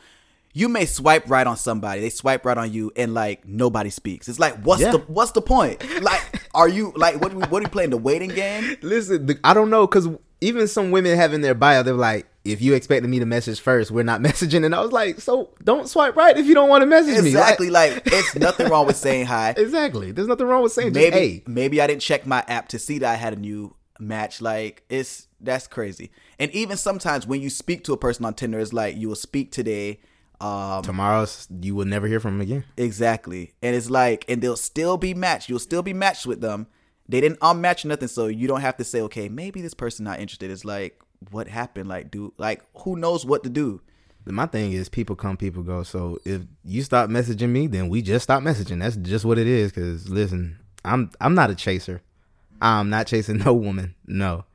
you 0.53 0.69
may 0.69 0.85
swipe 0.85 1.29
right 1.29 1.45
on 1.45 1.57
somebody, 1.57 1.99
they 1.99 2.09
swipe 2.09 2.45
right 2.45 2.57
on 2.57 2.71
you, 2.71 2.91
and 2.95 3.13
like 3.13 3.45
nobody 3.45 3.89
speaks. 3.89 4.29
It's 4.29 4.39
like, 4.39 4.55
what's 4.63 4.81
Yeah. 4.81 4.91
the 4.91 4.99
what's 4.99 5.31
the 5.31 5.41
point? 5.41 5.83
Like, 6.01 6.21
are 6.53 6.69
you 6.69 6.93
like 6.95 7.19
what? 7.19 7.33
What 7.33 7.59
are 7.59 7.61
you 7.63 7.67
playing 7.69 7.89
the 7.89 7.97
waiting 7.97 8.29
game? 8.29 8.77
Listen, 8.81 9.25
the, 9.25 9.37
I 9.43 9.53
don't 9.53 9.69
know 9.69 9.85
because 9.87 10.07
even 10.39 10.67
some 10.69 10.91
women 10.91 11.17
have 11.17 11.33
in 11.33 11.41
their 11.41 11.55
bio, 11.55 11.83
they're 11.83 11.93
like, 11.93 12.27
"If 12.45 12.61
you 12.61 12.73
expected 12.73 13.09
me 13.09 13.19
to 13.19 13.25
message 13.25 13.59
first, 13.59 13.91
we're 13.91 14.03
not 14.03 14.21
messaging." 14.29 14.65
And 14.65 14.73
I 14.73 14.81
was 14.81 14.91
like, 14.91 15.19
"So 15.19 15.49
don't 15.63 15.89
swipe 15.89 16.15
right 16.15 16.37
if 16.37 16.45
you 16.45 16.53
don't 16.53 16.69
want 16.69 16.81
to 16.83 16.85
message 16.85 17.21
me." 17.21 17.29
Exactly. 17.29 17.69
Like, 17.69 18.03
it's 18.05 18.35
nothing 18.35 18.69
wrong 18.69 18.85
with 18.85 18.95
saying 18.97 19.25
hi. 19.25 19.49
exactly. 19.57 20.11
There's 20.11 20.27
nothing 20.27 20.47
wrong 20.47 20.63
with 20.63 20.71
saying 20.71 20.93
just, 20.93 21.11
maybe 21.11 21.15
"Hey." 21.15 21.43
maybe 21.47 21.81
I 21.81 21.87
didn't 21.87 22.01
check 22.01 22.25
my 22.25 22.43
app 22.47 22.69
to 22.69 22.79
see 22.79 22.99
that 22.99 23.11
I 23.11 23.15
had 23.15 23.33
a 23.33 23.37
new 23.37 23.75
match. 23.99 24.41
Like 24.41 24.83
it's 24.89 25.27
that's 25.41 25.67
crazy. 25.67 26.11
And 26.39 26.51
even 26.51 26.77
sometimes 26.77 27.27
when 27.27 27.41
you 27.41 27.49
speak 27.49 27.83
to 27.85 27.93
a 27.93 27.97
person 27.97 28.25
on 28.25 28.33
Tinder, 28.33 28.59
it's 28.59 28.73
like 28.73 28.95
you 28.97 29.07
will 29.09 29.15
speak 29.15 29.51
today. 29.51 29.99
Um, 30.41 30.83
Tomorrow 30.83 31.27
you 31.61 31.75
will 31.75 31.85
never 31.85 32.07
hear 32.07 32.19
from 32.19 32.33
them 32.37 32.41
again. 32.41 32.65
exactly, 32.75 33.53
and 33.61 33.73
it's 33.73 33.89
like, 33.89 34.25
and 34.27 34.41
they'll 34.41 34.57
still 34.57 34.97
be 34.97 35.13
matched. 35.13 35.47
You'll 35.47 35.59
still 35.59 35.81
be 35.81 35.93
matched 35.93 36.25
with 36.25 36.41
them. 36.41 36.67
They 37.07 37.21
didn't 37.21 37.39
unmatch 37.39 37.85
nothing, 37.85 38.09
so 38.09 38.27
you 38.27 38.47
don't 38.47 38.61
have 38.61 38.75
to 38.77 38.83
say, 38.83 38.99
okay, 39.01 39.29
maybe 39.29 39.61
this 39.61 39.73
person 39.73 40.03
not 40.03 40.19
interested. 40.19 40.51
It's 40.51 40.65
like, 40.65 40.99
what 41.31 41.47
happened? 41.47 41.89
Like, 41.89 42.11
do 42.11 42.33
like 42.37 42.61
who 42.79 42.95
knows 42.95 43.25
what 43.25 43.43
to 43.43 43.49
do? 43.49 43.81
My 44.27 44.47
thing 44.47 44.71
is, 44.71 44.89
people 44.89 45.15
come, 45.15 45.37
people 45.37 45.61
go. 45.61 45.83
So 45.83 46.17
if 46.25 46.41
you 46.63 46.81
stop 46.81 47.09
messaging 47.09 47.49
me, 47.49 47.67
then 47.67 47.89
we 47.89 48.01
just 48.01 48.23
stop 48.23 48.41
messaging. 48.41 48.79
That's 48.79 48.95
just 48.95 49.23
what 49.23 49.37
it 49.37 49.45
is. 49.45 49.71
Because 49.71 50.09
listen, 50.09 50.57
I'm 50.83 51.11
I'm 51.21 51.35
not 51.35 51.51
a 51.51 51.55
chaser. 51.55 52.01
I'm 52.61 52.89
not 52.89 53.07
chasing 53.07 53.37
no 53.45 53.53
woman. 53.53 53.95
No, 54.07 54.45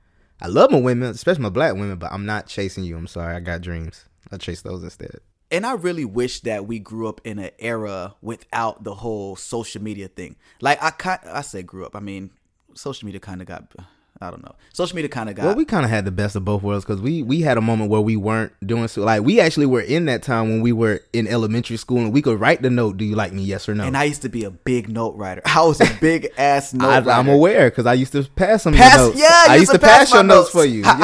I 0.40 0.48
love 0.48 0.70
my 0.70 0.80
women, 0.80 1.10
especially 1.10 1.42
my 1.42 1.50
black 1.50 1.74
women, 1.74 1.98
but 1.98 2.12
I'm 2.12 2.26
not 2.26 2.46
chasing 2.46 2.84
you. 2.84 2.96
I'm 2.96 3.06
sorry, 3.06 3.36
I 3.36 3.40
got 3.40 3.60
dreams. 3.60 4.06
I 4.32 4.36
chase 4.36 4.62
those 4.62 4.82
instead. 4.82 5.18
And 5.50 5.66
I 5.66 5.72
really 5.72 6.04
wish 6.04 6.40
that 6.40 6.66
we 6.66 6.78
grew 6.78 7.08
up 7.08 7.20
in 7.24 7.38
an 7.40 7.50
era 7.58 8.14
without 8.22 8.84
the 8.84 8.94
whole 8.94 9.34
social 9.34 9.82
media 9.82 10.08
thing. 10.08 10.36
Like 10.60 10.78
I 10.80 11.18
I 11.26 11.42
said 11.42 11.66
grew 11.66 11.84
up. 11.84 11.96
I 11.96 12.00
mean, 12.00 12.30
social 12.74 13.06
media 13.06 13.20
kind 13.20 13.40
of 13.40 13.48
got. 13.48 13.74
I 14.22 14.30
don't 14.30 14.42
know. 14.44 14.54
Social 14.74 14.96
media 14.96 15.08
kind 15.08 15.30
of 15.30 15.34
got. 15.36 15.46
Well, 15.46 15.54
we 15.54 15.64
kind 15.64 15.82
of 15.84 15.90
had 15.90 16.04
the 16.04 16.10
best 16.10 16.36
of 16.36 16.44
both 16.44 16.62
worlds 16.62 16.84
because 16.84 17.00
we 17.00 17.22
we 17.22 17.40
had 17.40 17.56
a 17.56 17.62
moment 17.62 17.90
where 17.90 18.02
we 18.02 18.16
weren't 18.16 18.52
doing 18.66 18.86
so. 18.86 19.02
Like 19.02 19.22
we 19.22 19.40
actually 19.40 19.64
were 19.64 19.80
in 19.80 20.04
that 20.06 20.22
time 20.22 20.50
when 20.50 20.60
we 20.60 20.72
were 20.72 21.00
in 21.14 21.26
elementary 21.26 21.78
school 21.78 21.98
and 21.98 22.12
we 22.12 22.20
could 22.20 22.38
write 22.38 22.60
the 22.60 22.68
note. 22.68 22.98
Do 22.98 23.06
you 23.06 23.14
like 23.16 23.32
me? 23.32 23.42
Yes 23.44 23.66
or 23.66 23.74
no. 23.74 23.84
and 23.84 23.96
I 23.96 24.04
used 24.04 24.20
to 24.22 24.28
be 24.28 24.44
a 24.44 24.50
big 24.50 24.90
note 24.90 25.16
writer. 25.16 25.40
I 25.46 25.62
was 25.64 25.80
a 25.80 25.90
big 26.00 26.28
ass 26.36 26.74
note 26.74 26.86
I, 26.86 26.98
writer. 26.98 27.10
I'm 27.12 27.28
aware 27.28 27.70
because 27.70 27.86
I 27.86 27.94
used 27.94 28.12
to 28.12 28.22
pass 28.24 28.62
some 28.64 28.74
Pass- 28.74 28.98
notes. 28.98 29.18
yeah, 29.18 29.44
I 29.48 29.56
used 29.56 29.72
to 29.72 29.78
pass, 29.78 30.10
my 30.10 30.18
your 30.18 30.24
notes 30.24 30.52
notes. 30.54 30.64
for 30.64 30.64
you. 30.66 30.82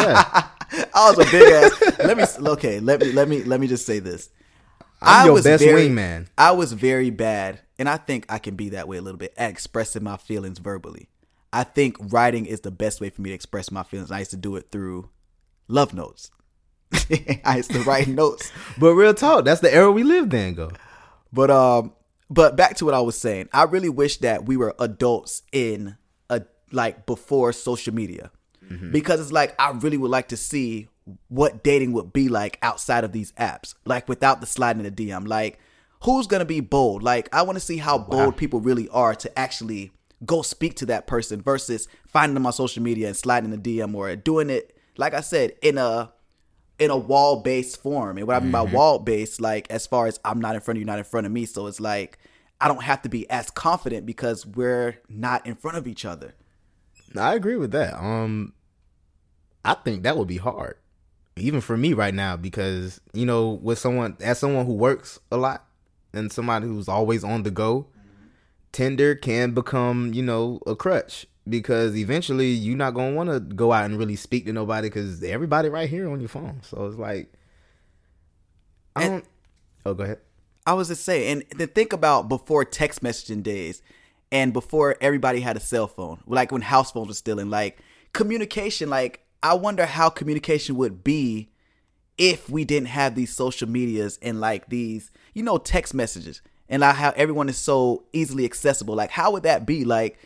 Yeah, 0.72 0.84
I 0.94 1.10
was 1.10 1.18
a 1.26 1.30
big 1.30 1.52
ass. 1.52 1.98
let 2.00 2.16
me 2.18 2.24
okay. 2.50 2.80
Let 2.80 3.00
me 3.00 3.12
let 3.12 3.28
me 3.28 3.44
let 3.44 3.60
me 3.60 3.66
just 3.68 3.86
say 3.86 3.98
this. 4.00 4.28
I'm 5.00 5.22
I 5.22 5.24
your 5.26 5.34
was 5.34 5.44
best 5.44 5.62
very, 5.62 5.88
wingman. 5.88 6.26
I 6.36 6.50
was 6.52 6.72
very 6.72 7.10
bad, 7.10 7.60
and 7.78 7.88
I 7.88 7.96
think 7.98 8.26
I 8.28 8.38
can 8.38 8.56
be 8.56 8.70
that 8.70 8.88
way 8.88 8.96
a 8.96 9.00
little 9.02 9.16
bit 9.18 9.32
at 9.36 9.48
expressing 9.50 10.02
my 10.02 10.16
feelings 10.16 10.58
verbally. 10.58 11.08
I 11.52 11.64
think 11.64 11.96
writing 12.00 12.46
is 12.46 12.60
the 12.60 12.70
best 12.70 13.00
way 13.00 13.10
for 13.10 13.22
me 13.22 13.30
to 13.30 13.34
express 13.34 13.70
my 13.70 13.82
feelings. 13.82 14.10
I 14.10 14.18
used 14.18 14.32
to 14.32 14.36
do 14.36 14.56
it 14.56 14.70
through 14.70 15.08
love 15.68 15.94
notes. 15.94 16.30
I 17.44 17.56
used 17.56 17.70
to 17.72 17.82
write 17.82 18.08
notes. 18.08 18.52
But 18.78 18.94
real 18.94 19.14
talk, 19.14 19.44
that's 19.44 19.60
the 19.60 19.72
era 19.72 19.90
we 19.90 20.02
lived 20.02 20.34
in. 20.34 20.54
Go. 20.54 20.70
But 21.32 21.50
um, 21.50 21.92
but 22.30 22.56
back 22.56 22.76
to 22.76 22.84
what 22.84 22.94
I 22.94 23.00
was 23.00 23.16
saying. 23.16 23.48
I 23.52 23.64
really 23.64 23.88
wish 23.88 24.18
that 24.18 24.46
we 24.46 24.56
were 24.56 24.74
adults 24.78 25.42
in 25.52 25.96
a 26.30 26.42
like 26.72 27.06
before 27.06 27.52
social 27.52 27.94
media, 27.94 28.30
because 28.92 29.20
it's 29.20 29.32
like 29.32 29.54
I 29.60 29.70
really 29.72 29.96
would 29.96 30.10
like 30.10 30.28
to 30.28 30.36
see 30.36 30.88
what 31.28 31.62
dating 31.62 31.92
would 31.92 32.12
be 32.12 32.28
like 32.28 32.58
outside 32.62 33.04
of 33.04 33.12
these 33.12 33.32
apps, 33.32 33.74
like 33.84 34.08
without 34.08 34.40
the 34.40 34.46
sliding 34.46 34.84
in 34.84 34.94
the 34.94 35.08
DM. 35.08 35.26
Like, 35.28 35.58
who's 36.02 36.26
gonna 36.26 36.44
be 36.44 36.60
bold? 36.60 37.02
Like, 37.02 37.28
I 37.32 37.42
want 37.42 37.56
to 37.56 37.64
see 37.64 37.76
how 37.76 37.98
bold 37.98 38.36
people 38.36 38.60
really 38.60 38.88
are 38.88 39.14
to 39.14 39.38
actually 39.38 39.92
go 40.24 40.42
speak 40.42 40.74
to 40.76 40.86
that 40.86 41.06
person 41.06 41.42
versus 41.42 41.88
finding 42.06 42.34
them 42.34 42.46
on 42.46 42.52
social 42.52 42.82
media 42.82 43.08
and 43.08 43.16
sliding 43.16 43.52
in 43.52 43.60
the 43.60 43.78
DM 43.78 43.94
or 43.94 44.14
doing 44.16 44.50
it, 44.50 44.76
like 44.96 45.14
I 45.14 45.20
said, 45.20 45.52
in 45.62 45.78
a 45.78 46.12
in 46.78 46.90
a 46.90 46.96
wall 46.96 47.40
based 47.40 47.82
form. 47.82 48.18
And 48.18 48.26
what 48.26 48.36
I 48.36 48.40
mean 48.40 48.52
by 48.52 48.62
wall 48.62 48.98
based, 48.98 49.40
like 49.40 49.70
as 49.70 49.86
far 49.86 50.06
as 50.06 50.18
I'm 50.24 50.40
not 50.40 50.54
in 50.54 50.60
front 50.60 50.76
of 50.76 50.80
you, 50.80 50.86
not 50.86 50.98
in 50.98 51.04
front 51.04 51.26
of 51.26 51.32
me. 51.32 51.46
So 51.46 51.66
it's 51.66 51.80
like 51.80 52.18
I 52.60 52.68
don't 52.68 52.82
have 52.82 53.02
to 53.02 53.08
be 53.08 53.28
as 53.28 53.50
confident 53.50 54.06
because 54.06 54.46
we're 54.46 54.98
not 55.08 55.46
in 55.46 55.54
front 55.54 55.76
of 55.76 55.86
each 55.86 56.04
other. 56.04 56.34
I 57.16 57.34
agree 57.34 57.56
with 57.56 57.72
that. 57.72 57.94
Um, 57.94 58.52
I 59.64 59.74
think 59.74 60.02
that 60.02 60.16
would 60.16 60.28
be 60.28 60.36
hard, 60.36 60.76
even 61.36 61.60
for 61.60 61.76
me 61.76 61.92
right 61.92 62.14
now, 62.14 62.36
because 62.36 63.00
you 63.12 63.26
know, 63.26 63.50
with 63.50 63.78
someone 63.78 64.16
as 64.20 64.38
someone 64.38 64.66
who 64.66 64.74
works 64.74 65.18
a 65.30 65.36
lot 65.36 65.66
and 66.12 66.32
somebody 66.32 66.66
who's 66.66 66.88
always 66.88 67.24
on 67.24 67.42
the 67.42 67.50
go, 67.50 67.88
Tinder 68.76 69.14
can 69.14 69.52
become 69.52 70.12
you 70.12 70.22
know 70.22 70.60
a 70.66 70.76
crutch 70.76 71.26
because 71.48 71.96
eventually 71.96 72.50
you're 72.50 72.76
not 72.76 72.90
gonna 72.92 73.14
want 73.16 73.30
to 73.30 73.40
go 73.40 73.72
out 73.72 73.86
and 73.86 73.98
really 73.98 74.16
speak 74.16 74.44
to 74.44 74.52
nobody 74.52 74.88
because 74.90 75.22
everybody 75.24 75.70
right 75.70 75.88
here 75.88 76.10
on 76.10 76.20
your 76.20 76.28
phone. 76.28 76.60
So 76.62 76.84
it's 76.86 76.98
like, 76.98 77.32
I 78.94 79.04
And- 79.04 79.12
don't. 79.12 79.24
oh, 79.86 79.94
go 79.94 80.04
ahead. 80.04 80.18
I 80.66 80.74
was 80.74 80.88
just 80.88 81.04
saying, 81.06 81.44
and 81.50 81.58
then 81.58 81.68
think 81.68 81.94
about 81.94 82.28
before 82.28 82.66
text 82.66 83.00
messaging 83.02 83.42
days 83.42 83.80
and 84.30 84.52
before 84.52 84.96
everybody 85.00 85.40
had 85.40 85.56
a 85.56 85.60
cell 85.60 85.86
phone, 85.86 86.20
like 86.26 86.52
when 86.52 86.60
house 86.60 86.92
phones 86.92 87.08
were 87.08 87.14
still 87.14 87.38
in, 87.38 87.48
like 87.48 87.78
communication, 88.12 88.90
like 88.90 89.24
I 89.42 89.54
wonder 89.54 89.86
how 89.86 90.10
communication 90.10 90.76
would 90.76 91.02
be 91.02 91.48
if 92.18 92.50
we 92.50 92.66
didn't 92.66 92.88
have 92.88 93.14
these 93.14 93.34
social 93.34 93.70
medias 93.70 94.18
and 94.20 94.38
like 94.38 94.68
these, 94.68 95.10
you 95.32 95.42
know, 95.42 95.56
text 95.56 95.94
messages 95.94 96.42
and 96.68 96.80
like 96.80 96.96
how 96.96 97.12
everyone 97.16 97.48
is 97.48 97.56
so 97.58 98.04
easily 98.12 98.44
accessible. 98.44 98.94
Like, 98.94 99.10
how 99.10 99.32
would 99.32 99.42
that 99.44 99.66
be? 99.66 99.84
Like, 99.84 100.18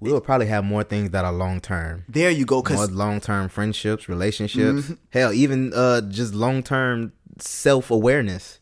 We 0.00 0.12
will 0.12 0.20
probably 0.20 0.46
have 0.46 0.64
more 0.64 0.82
things 0.84 1.10
that 1.10 1.24
are 1.24 1.32
long 1.32 1.60
term. 1.60 2.04
there 2.08 2.30
you 2.30 2.44
go. 2.46 2.62
Cause 2.62 2.90
long 2.90 3.20
term 3.20 3.48
friendships, 3.48 4.08
relationships, 4.08 4.82
Mm-hmm. 4.82 4.94
hell, 5.10 5.32
even 5.32 5.72
uh 5.74 6.00
just 6.02 6.34
long 6.34 6.62
term 6.62 7.12
self 7.38 7.90
awareness. 7.90 8.58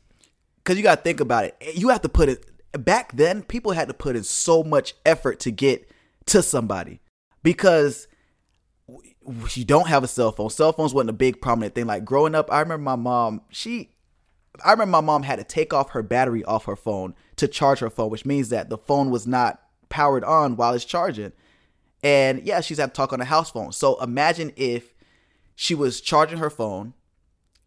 because 0.59 0.77
you 0.77 0.83
got 0.83 0.97
to 0.97 1.03
think 1.03 1.21
about 1.21 1.45
it. 1.45 1.57
You 1.75 1.89
have 1.91 2.03
to 2.03 2.09
put 2.09 2.29
it 2.29 2.45
back 2.73 3.13
then. 3.17 3.43
People 3.43 3.73
had 3.73 3.89
to 3.89 3.95
put 3.95 4.15
in 4.17 4.23
so 4.25 4.63
much 4.63 4.95
effort 5.07 5.41
to 5.41 5.51
get 5.51 5.89
to 6.27 6.43
somebody 6.43 7.01
because 7.43 8.07
you 9.55 9.65
don't 9.65 9.89
have 9.89 10.05
a 10.05 10.09
cell 10.09 10.33
phone. 10.33 10.51
Cell 10.51 10.73
phones 10.73 10.95
wasn't 10.95 11.11
a 11.11 11.15
big 11.15 11.41
prominent 11.41 11.75
thing. 11.75 11.87
Like 11.87 12.05
growing 12.05 12.35
up, 12.35 12.51
I 12.53 12.61
remember 12.61 12.83
my 12.85 12.97
mom. 12.97 13.43
She, 13.51 13.91
I 14.64 14.73
remember 14.73 14.93
my 14.93 15.00
mom 15.00 15.23
had 15.23 15.37
to 15.37 15.45
take 15.45 15.73
off 15.73 15.90
her 15.90 16.02
battery 16.02 16.45
off 16.45 16.64
her 16.64 16.76
phone 16.76 17.14
to 17.37 17.47
charge 17.47 17.78
her 17.78 17.90
phone, 17.90 18.11
which 18.11 18.26
means 18.26 18.49
that 18.49 18.71
the 18.71 18.78
phone 18.78 19.11
was 19.11 19.26
not 19.26 19.62
powered 19.88 20.25
on 20.25 20.57
while 20.57 20.75
it's 20.75 20.85
charging. 20.85 21.33
And 22.02 22.43
yeah, 22.43 22.61
she's 22.61 22.78
had 22.78 22.95
to 22.95 22.97
talk 22.97 23.12
on 23.12 23.21
a 23.21 23.25
house 23.25 23.50
phone. 23.50 23.73
So 23.73 24.00
imagine 24.02 24.52
if 24.57 24.95
she 25.55 25.75
was 25.75 26.00
charging 26.00 26.38
her 26.38 26.50
phone 26.50 26.95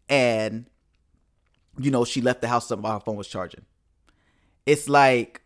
and 0.08 0.66
you 1.78 1.90
know, 1.90 2.04
she 2.04 2.20
left 2.20 2.40
the 2.40 2.48
house 2.48 2.70
while 2.70 2.94
her 2.94 3.00
phone 3.00 3.16
was 3.16 3.28
charging. 3.28 3.64
It's 4.66 4.88
like, 4.88 5.42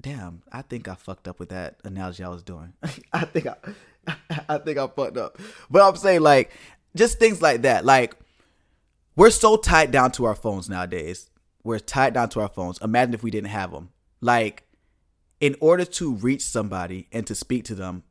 damn, 0.00 0.42
I 0.50 0.62
think 0.62 0.88
I 0.88 0.94
fucked 0.94 1.28
up 1.28 1.38
with 1.38 1.50
that 1.50 1.76
analogy 1.84 2.24
I 2.24 2.28
was 2.28 2.42
doing. 2.42 2.72
I 3.12 3.24
think 3.24 3.46
I, 3.46 3.56
I 4.48 4.58
think 4.58 4.78
I 4.78 4.86
fucked 4.86 5.16
up. 5.16 5.38
But 5.70 5.82
I'm 5.82 5.96
saying 5.96 6.22
like, 6.22 6.50
just 6.96 7.18
things 7.18 7.42
like 7.42 7.62
that. 7.62 7.84
Like, 7.84 8.16
we're 9.20 9.28
so 9.28 9.58
tied 9.58 9.90
down 9.90 10.10
to 10.12 10.24
our 10.24 10.34
phones 10.34 10.70
nowadays. 10.70 11.28
We're 11.62 11.78
tied 11.78 12.14
down 12.14 12.30
to 12.30 12.40
our 12.40 12.48
phones. 12.48 12.78
Imagine 12.80 13.12
if 13.12 13.22
we 13.22 13.30
didn't 13.30 13.50
have 13.50 13.70
them. 13.70 13.90
Like, 14.22 14.62
in 15.40 15.56
order 15.60 15.84
to 15.84 16.14
reach 16.14 16.40
somebody 16.40 17.06
and 17.12 17.26
to 17.26 17.34
speak 17.34 17.64
to 17.64 17.74
them, 17.74 18.04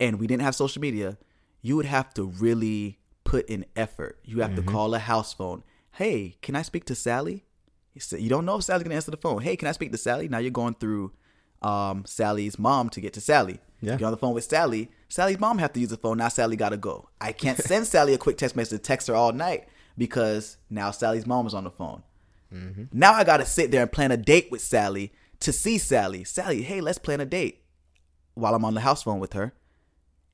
and 0.00 0.18
we 0.18 0.26
didn't 0.26 0.42
have 0.42 0.56
social 0.56 0.82
media, 0.82 1.18
you 1.62 1.76
would 1.76 1.86
have 1.86 2.12
to 2.14 2.24
really 2.24 2.98
put 3.22 3.48
in 3.48 3.64
effort. 3.76 4.18
You 4.24 4.40
have 4.40 4.56
to 4.56 4.62
call 4.62 4.92
a 4.94 4.98
house 4.98 5.32
phone. 5.32 5.62
Hey, 5.92 6.36
can 6.42 6.56
I 6.56 6.62
speak 6.62 6.84
to 6.86 6.96
Sally? 6.96 7.44
You 8.10 8.28
don't 8.28 8.44
know 8.44 8.56
if 8.56 8.64
Sally's 8.64 8.82
gonna 8.82 8.96
answer 8.96 9.12
the 9.12 9.16
phone. 9.16 9.40
Hey, 9.40 9.54
can 9.54 9.68
I 9.68 9.72
speak 9.72 9.92
to 9.92 9.98
Sally? 9.98 10.28
Now 10.28 10.38
you're 10.38 10.50
going 10.50 10.74
through 10.74 11.12
um, 11.62 12.04
Sally's 12.06 12.58
mom 12.58 12.90
to 12.90 13.00
get 13.00 13.12
to 13.12 13.20
Sally. 13.20 13.60
Yeah. 13.80 13.98
You're 13.98 14.06
on 14.06 14.10
the 14.10 14.18
phone 14.18 14.34
with 14.34 14.42
Sally. 14.42 14.90
Sally's 15.08 15.38
mom 15.38 15.58
have 15.58 15.72
to 15.74 15.80
use 15.80 15.90
the 15.90 15.96
phone. 15.96 16.18
Now 16.18 16.26
Sally 16.26 16.56
gotta 16.56 16.76
go. 16.76 17.08
I 17.20 17.30
can't 17.30 17.58
send 17.70 17.86
Sally 17.86 18.14
a 18.14 18.18
quick 18.18 18.36
text 18.36 18.56
message 18.56 18.80
to 18.80 18.82
text 18.82 19.06
her 19.06 19.14
all 19.14 19.30
night 19.32 19.68
because 19.96 20.56
now 20.70 20.90
Sally's 20.90 21.26
mom 21.26 21.46
is 21.46 21.54
on 21.54 21.64
the 21.64 21.70
phone. 21.70 22.02
Mm-hmm. 22.52 22.84
Now 22.92 23.14
I 23.14 23.24
gotta 23.24 23.46
sit 23.46 23.70
there 23.70 23.82
and 23.82 23.92
plan 23.92 24.12
a 24.12 24.16
date 24.16 24.50
with 24.50 24.60
Sally 24.60 25.12
to 25.40 25.52
see 25.52 25.78
Sally. 25.78 26.24
Sally, 26.24 26.62
hey, 26.62 26.80
let's 26.80 26.98
plan 26.98 27.20
a 27.20 27.26
date 27.26 27.64
while 28.34 28.54
I'm 28.54 28.64
on 28.64 28.74
the 28.74 28.80
house 28.80 29.02
phone 29.02 29.20
with 29.20 29.32
her. 29.32 29.54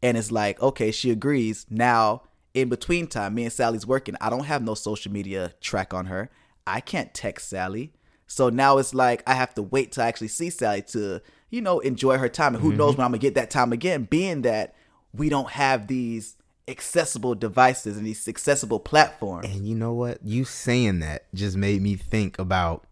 And 0.02 0.16
it's 0.16 0.30
like, 0.30 0.60
okay, 0.62 0.90
she 0.90 1.10
agrees. 1.10 1.66
Now, 1.68 2.22
in 2.54 2.68
between 2.68 3.06
time, 3.06 3.34
me 3.34 3.44
and 3.44 3.52
Sally's 3.52 3.86
working. 3.86 4.16
I 4.20 4.30
don't 4.30 4.46
have 4.46 4.62
no 4.62 4.74
social 4.74 5.12
media 5.12 5.52
track 5.60 5.92
on 5.92 6.06
her. 6.06 6.30
I 6.66 6.80
can't 6.80 7.12
text 7.12 7.48
Sally. 7.48 7.92
So 8.26 8.48
now 8.48 8.78
it's 8.78 8.94
like 8.94 9.22
I 9.26 9.34
have 9.34 9.54
to 9.54 9.62
wait 9.62 9.92
to 9.92 10.02
actually 10.02 10.28
see 10.28 10.50
Sally 10.50 10.82
to, 10.82 11.20
you 11.50 11.60
know, 11.60 11.80
enjoy 11.80 12.16
her 12.18 12.28
time. 12.28 12.54
And 12.54 12.62
who 12.62 12.72
knows 12.72 12.92
mm-hmm. 12.92 12.98
when 12.98 13.04
I'm 13.06 13.10
gonna 13.10 13.18
get 13.18 13.34
that 13.34 13.50
time 13.50 13.72
again, 13.72 14.04
being 14.04 14.42
that 14.42 14.74
we 15.12 15.28
don't 15.28 15.50
have 15.50 15.86
these 15.86 16.36
accessible 16.70 17.34
devices 17.34 17.96
and 17.96 18.06
these 18.06 18.28
accessible 18.28 18.80
platforms. 18.80 19.46
And 19.46 19.66
you 19.66 19.74
know 19.74 19.92
what? 19.92 20.18
You 20.24 20.44
saying 20.44 21.00
that 21.00 21.32
just 21.34 21.56
made 21.56 21.82
me 21.82 21.96
think 21.96 22.38
about 22.38 22.86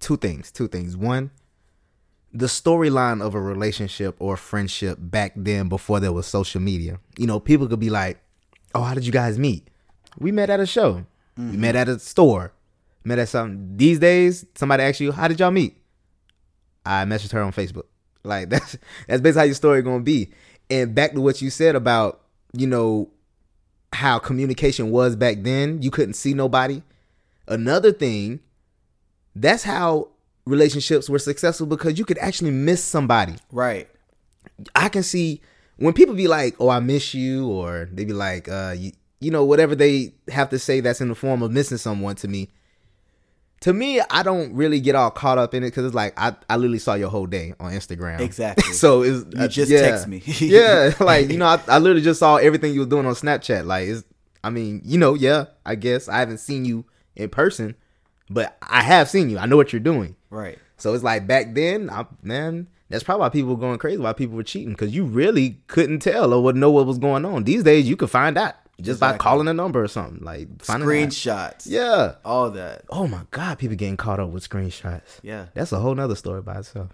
two 0.00 0.16
things. 0.16 0.50
Two 0.50 0.66
things. 0.66 0.96
One, 0.96 1.30
the 2.32 2.46
storyline 2.46 3.22
of 3.24 3.34
a 3.34 3.40
relationship 3.40 4.16
or 4.18 4.36
friendship 4.36 4.98
back 5.00 5.32
then 5.36 5.68
before 5.68 6.00
there 6.00 6.12
was 6.12 6.26
social 6.26 6.60
media. 6.60 6.98
You 7.18 7.26
know, 7.26 7.38
people 7.38 7.68
could 7.68 7.80
be 7.80 7.90
like, 7.90 8.18
"Oh, 8.74 8.82
how 8.82 8.94
did 8.94 9.06
you 9.06 9.12
guys 9.12 9.38
meet?" 9.38 9.68
We 10.18 10.32
met 10.32 10.50
at 10.50 10.60
a 10.60 10.66
show. 10.66 11.06
We 11.36 11.56
met 11.56 11.76
at 11.76 11.88
a 11.88 11.98
store. 11.98 12.52
Met 13.04 13.18
at 13.18 13.28
something. 13.28 13.76
These 13.76 13.98
days, 13.98 14.46
somebody 14.54 14.82
asks 14.82 15.00
you, 15.00 15.12
"How 15.12 15.28
did 15.28 15.38
y'all 15.38 15.50
meet?" 15.50 15.76
I 16.86 17.04
messaged 17.04 17.32
her 17.32 17.42
on 17.42 17.52
Facebook. 17.52 17.84
Like 18.22 18.48
that's 18.50 18.76
that's 19.06 19.20
basically 19.20 19.40
how 19.40 19.44
your 19.44 19.54
story 19.54 19.82
gonna 19.82 20.02
be. 20.02 20.32
And 20.70 20.94
back 20.94 21.12
to 21.12 21.20
what 21.20 21.42
you 21.42 21.50
said 21.50 21.76
about 21.76 22.23
you 22.56 22.66
know 22.66 23.10
how 23.92 24.18
communication 24.18 24.90
was 24.90 25.16
back 25.16 25.42
then. 25.42 25.82
You 25.82 25.90
couldn't 25.90 26.14
see 26.14 26.34
nobody. 26.34 26.82
Another 27.46 27.92
thing, 27.92 28.40
that's 29.34 29.62
how 29.62 30.08
relationships 30.46 31.08
were 31.08 31.18
successful 31.18 31.66
because 31.66 31.98
you 31.98 32.04
could 32.04 32.18
actually 32.18 32.50
miss 32.50 32.82
somebody. 32.82 33.34
Right. 33.50 33.88
I 34.74 34.88
can 34.88 35.02
see 35.02 35.40
when 35.76 35.92
people 35.94 36.14
be 36.14 36.28
like, 36.28 36.54
"Oh, 36.60 36.68
I 36.68 36.80
miss 36.80 37.14
you," 37.14 37.48
or 37.48 37.88
they 37.92 38.04
be 38.04 38.12
like, 38.12 38.48
"Uh, 38.48 38.74
you, 38.76 38.92
you 39.20 39.30
know, 39.30 39.44
whatever 39.44 39.74
they 39.74 40.14
have 40.28 40.50
to 40.50 40.58
say 40.58 40.80
that's 40.80 41.00
in 41.00 41.08
the 41.08 41.14
form 41.14 41.42
of 41.42 41.50
missing 41.50 41.78
someone." 41.78 42.14
To 42.16 42.28
me, 42.28 42.50
to 43.64 43.72
me, 43.72 43.98
I 44.10 44.22
don't 44.22 44.52
really 44.52 44.78
get 44.78 44.94
all 44.94 45.10
caught 45.10 45.38
up 45.38 45.54
in 45.54 45.62
it 45.62 45.68
because 45.68 45.86
it's 45.86 45.94
like 45.94 46.12
I, 46.18 46.36
I 46.50 46.56
literally 46.56 46.78
saw 46.78 46.92
your 46.92 47.08
whole 47.08 47.24
day 47.24 47.54
on 47.58 47.72
Instagram. 47.72 48.20
Exactly. 48.20 48.62
so 48.74 49.00
it's 49.00 49.24
You 49.34 49.40
uh, 49.40 49.48
just 49.48 49.70
yeah. 49.72 49.80
text 49.80 50.06
me. 50.06 50.22
yeah, 50.38 50.92
like 51.00 51.30
you 51.30 51.38
know, 51.38 51.46
I, 51.46 51.58
I 51.66 51.78
literally 51.78 52.02
just 52.02 52.20
saw 52.20 52.36
everything 52.36 52.74
you 52.74 52.80
were 52.80 52.86
doing 52.86 53.06
on 53.06 53.14
Snapchat. 53.14 53.64
Like, 53.64 53.88
it's, 53.88 54.04
I 54.42 54.50
mean, 54.50 54.82
you 54.84 54.98
know, 54.98 55.14
yeah, 55.14 55.46
I 55.64 55.76
guess 55.76 56.10
I 56.10 56.18
haven't 56.18 56.38
seen 56.38 56.66
you 56.66 56.84
in 57.16 57.30
person, 57.30 57.74
but 58.28 58.54
I 58.60 58.82
have 58.82 59.08
seen 59.08 59.30
you. 59.30 59.38
I 59.38 59.46
know 59.46 59.56
what 59.56 59.72
you're 59.72 59.80
doing. 59.80 60.14
Right. 60.28 60.58
So 60.76 60.92
it's 60.92 61.02
like 61.02 61.26
back 61.26 61.54
then, 61.54 61.88
I, 61.88 62.04
man, 62.22 62.66
that's 62.90 63.02
probably 63.02 63.20
why 63.20 63.28
people 63.30 63.54
were 63.54 63.60
going 63.60 63.78
crazy, 63.78 63.96
why 63.96 64.12
people 64.12 64.36
were 64.36 64.42
cheating, 64.42 64.74
because 64.74 64.94
you 64.94 65.06
really 65.06 65.62
couldn't 65.68 66.00
tell 66.00 66.34
or 66.34 66.42
would 66.42 66.56
know 66.56 66.70
what 66.70 66.84
was 66.84 66.98
going 66.98 67.24
on. 67.24 67.44
These 67.44 67.62
days, 67.62 67.88
you 67.88 67.96
could 67.96 68.10
find 68.10 68.36
out 68.36 68.56
just 68.80 69.00
by 69.00 69.16
calling 69.16 69.48
a 69.48 69.54
number 69.54 69.82
or 69.82 69.88
something, 69.88 70.24
like. 70.24 70.48
Screenshots. 70.58 71.64
Yeah. 71.66 72.14
All 72.24 72.50
that. 72.50 72.82
Oh 72.90 73.06
my 73.06 73.22
God, 73.30 73.58
people 73.58 73.76
getting 73.76 73.96
caught 73.96 74.20
up 74.20 74.30
with 74.30 74.48
screenshots. 74.48 75.20
Yeah. 75.22 75.46
That's 75.54 75.72
a 75.72 75.78
whole 75.78 75.94
nother 75.94 76.16
story 76.16 76.42
by 76.42 76.58
itself. 76.58 76.90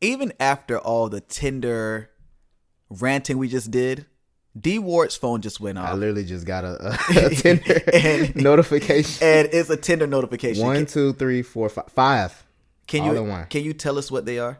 Even 0.00 0.32
after 0.38 0.78
all 0.78 1.08
the 1.08 1.20
Tinder 1.20 2.10
ranting 2.90 3.38
we 3.38 3.48
just 3.48 3.70
did, 3.70 4.06
D 4.58 4.78
Ward's 4.78 5.16
phone 5.16 5.40
just 5.40 5.58
went 5.60 5.78
off. 5.78 5.88
I 5.88 5.94
literally 5.94 6.24
just 6.24 6.46
got 6.46 6.64
a, 6.64 6.76
a, 6.90 7.26
a 7.26 7.30
Tinder 7.30 7.80
And- 7.92 8.36
notification. 8.42 9.26
and 9.26 9.48
it's 9.52 9.70
a 9.70 9.76
Tinder 9.76 10.06
notification. 10.06 10.62
One, 10.64 10.76
Can- 10.76 10.86
two, 10.86 11.12
three, 11.14 11.42
four, 11.42 11.68
five. 11.68 11.90
Five. 11.90 12.44
Can 12.86 13.02
All 13.08 13.14
you 13.14 13.46
can 13.48 13.64
you 13.64 13.72
tell 13.72 13.96
us 13.98 14.10
what 14.10 14.26
they 14.26 14.38
are? 14.38 14.58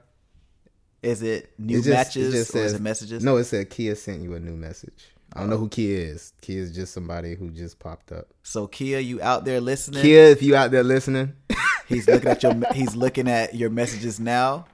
Is 1.02 1.22
it 1.22 1.52
new 1.58 1.74
It 1.80 1.82
just- 1.84 1.88
it 1.88 1.92
matches 1.92 2.32
just 2.32 2.54
or 2.56 2.60
is 2.64 2.72
it 2.72 2.80
messages? 2.80 3.22
No, 3.22 3.36
it 3.36 3.44
said 3.44 3.68
Kia 3.68 3.94
sent 3.94 4.22
you 4.22 4.34
a 4.34 4.40
new 4.40 4.56
message. 4.56 5.08
I 5.32 5.40
don't 5.40 5.50
know 5.50 5.56
who 5.56 5.68
Kia 5.68 5.98
is. 5.98 6.32
Kia 6.42 6.60
is 6.60 6.72
just 6.72 6.92
somebody 6.94 7.34
who 7.34 7.50
just 7.50 7.78
popped 7.80 8.12
up. 8.12 8.28
So 8.42 8.66
Kia, 8.66 8.98
you 9.00 9.20
out 9.20 9.44
there 9.44 9.60
listening? 9.60 10.02
Kia, 10.02 10.26
if 10.26 10.42
you 10.42 10.54
out 10.54 10.70
there 10.70 10.84
listening, 10.84 11.32
He's 11.86 12.06
looking 12.08 12.28
at 12.30 12.42
your 12.42 12.54
he's 12.72 12.96
looking 12.96 13.28
at 13.28 13.54
your 13.54 13.68
messages 13.70 14.18
now. 14.18 14.64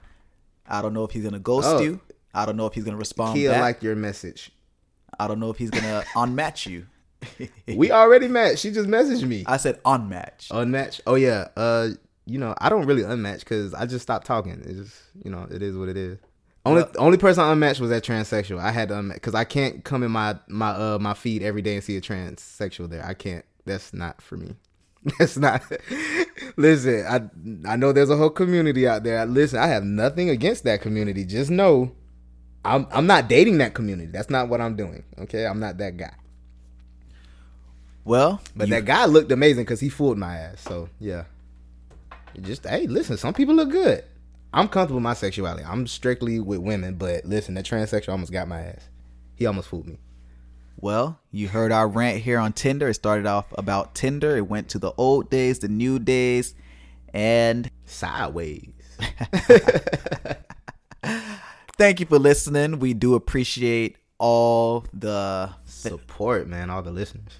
I 0.67 0.81
don't 0.81 0.93
know 0.93 1.03
if 1.03 1.11
he's 1.11 1.23
gonna 1.23 1.39
ghost 1.39 1.67
Oh. 1.67 1.79
you. 1.81 1.99
I 2.33 2.45
don't 2.45 2.55
know 2.57 2.65
if 2.67 2.73
he's 2.73 2.83
gonna 2.85 2.95
respond 2.97 3.35
Kia 3.35 3.49
back. 3.51 3.61
like 3.61 3.83
your 3.83 3.95
message. 3.95 4.51
I 5.19 5.27
don't 5.27 5.39
know 5.39 5.49
if 5.49 5.57
he's 5.57 5.71
gonna 5.71 6.03
unmatch 6.15 6.67
you. 6.67 6.85
We 7.67 7.91
already 7.91 8.27
met. 8.27 8.57
She 8.59 8.71
just 8.71 8.87
messaged 8.89 9.27
me. 9.27 9.43
I 9.45 9.57
said 9.57 9.81
unmatch. 9.83 10.47
Unmatch. 10.49 11.01
Oh 11.05 11.15
yeah. 11.15 11.49
Uh, 11.57 11.89
you 12.25 12.37
know, 12.39 12.55
I 12.59 12.69
don't 12.69 12.85
really 12.85 13.03
unmatch 13.03 13.39
because 13.39 13.73
I 13.73 13.85
just 13.85 14.03
stopped 14.03 14.25
talking. 14.25 14.53
It's 14.65 14.77
just, 14.79 14.95
you 15.23 15.29
know, 15.31 15.47
it 15.51 15.61
is 15.61 15.75
what 15.75 15.89
it 15.89 15.97
is. 15.97 16.17
Only 16.65 16.83
Well- 16.83 16.91
only 16.97 17.17
person 17.17 17.43
I 17.43 17.51
unmatched 17.51 17.79
was 17.79 17.89
that 17.89 18.03
transsexual. 18.03 18.59
I 18.59 18.71
had 18.71 18.89
to 18.89 18.95
unmatch 18.95 19.15
because 19.15 19.33
I 19.35 19.43
can't 19.43 19.83
come 19.83 20.03
in 20.03 20.11
my 20.11 20.37
my 20.47 20.69
uh 20.71 20.97
my 20.99 21.13
feed 21.13 21.41
every 21.43 21.61
day 21.61 21.75
and 21.75 21.83
see 21.83 21.97
a 21.97 22.01
transsexual 22.01 22.89
there. 22.89 23.03
I 23.05 23.13
can't. 23.15 23.43
That's 23.65 23.93
not 23.93 24.21
for 24.21 24.37
me. 24.37 24.55
That's 25.19 25.37
not. 25.37 25.63
Listen, 26.57 27.05
I 27.07 27.71
I 27.71 27.75
know 27.75 27.91
there's 27.91 28.11
a 28.11 28.17
whole 28.17 28.29
community 28.29 28.87
out 28.87 29.03
there. 29.03 29.25
Listen, 29.25 29.57
I 29.59 29.67
have 29.67 29.83
nothing 29.83 30.29
against 30.29 30.63
that 30.65 30.81
community. 30.81 31.25
Just 31.25 31.49
know, 31.49 31.91
I'm 32.63 32.85
I'm 32.91 33.07
not 33.07 33.27
dating 33.27 33.57
that 33.57 33.73
community. 33.73 34.11
That's 34.11 34.29
not 34.29 34.47
what 34.47 34.61
I'm 34.61 34.75
doing. 34.75 35.03
Okay, 35.17 35.47
I'm 35.47 35.59
not 35.59 35.79
that 35.79 35.97
guy. 35.97 36.13
Well, 38.03 38.41
But 38.55 38.67
you- 38.67 38.75
that 38.75 38.85
guy 38.85 39.05
looked 39.05 39.31
amazing 39.31 39.63
because 39.63 39.79
he 39.79 39.89
fooled 39.89 40.17
my 40.19 40.37
ass. 40.37 40.61
So 40.61 40.89
yeah, 40.99 41.23
just 42.41 42.65
hey, 42.67 42.85
listen. 42.87 43.17
Some 43.17 43.33
people 43.33 43.55
look 43.55 43.71
good. 43.71 44.03
I'm 44.53 44.67
comfortable 44.67 44.97
with 44.97 45.03
my 45.03 45.13
sexuality. 45.13 45.63
I'm 45.63 45.87
strictly 45.87 46.39
with 46.39 46.59
women. 46.59 46.95
But 46.95 47.25
listen, 47.25 47.53
that 47.55 47.65
transsexual 47.65 48.09
almost 48.09 48.31
got 48.31 48.47
my 48.47 48.61
ass. 48.61 48.89
He 49.35 49.45
almost 49.45 49.69
fooled 49.69 49.87
me. 49.87 49.97
Well, 50.77 51.19
you 51.31 51.47
heard 51.47 51.71
our 51.71 51.87
rant 51.87 52.21
here 52.21 52.39
on 52.39 52.53
Tinder. 52.53 52.89
It 52.89 52.95
started 52.95 53.25
off 53.27 53.45
about 53.57 53.93
Tinder. 53.93 54.35
It 54.35 54.47
went 54.47 54.69
to 54.69 54.79
the 54.79 54.91
old 54.97 55.29
days, 55.29 55.59
the 55.59 55.67
new 55.67 55.99
days, 55.99 56.55
and 57.13 57.69
Sideways. 57.85 58.71
thank 61.77 61.99
you 61.99 62.05
for 62.05 62.19
listening. 62.19 62.79
We 62.79 62.93
do 62.93 63.15
appreciate 63.15 63.97
all 64.17 64.85
the. 64.93 65.51
Support, 65.65 66.47
man. 66.47 66.69
All 66.69 66.81
the 66.81 66.91
listeners. 66.91 67.33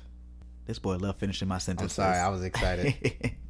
This 0.65 0.79
boy 0.79 0.97
love 0.97 1.17
finishing 1.17 1.47
my 1.47 1.57
sentence. 1.57 1.97
I'm 1.97 2.03
sorry. 2.03 2.17
I 2.17 2.29
was 2.29 2.43
excited. 2.43 3.35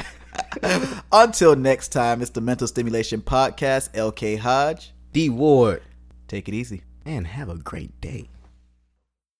Until 1.12 1.56
next 1.56 1.88
time, 1.88 2.22
it's 2.22 2.30
the 2.30 2.40
Mental 2.40 2.66
Stimulation 2.66 3.20
Podcast. 3.20 3.92
LK 3.92 4.38
Hodge. 4.38 4.92
D 5.12 5.28
Ward. 5.28 5.82
Take 6.28 6.48
it 6.48 6.54
easy. 6.54 6.82
And 7.04 7.26
have 7.26 7.48
a 7.48 7.56
great 7.56 8.00
day. 8.00 8.28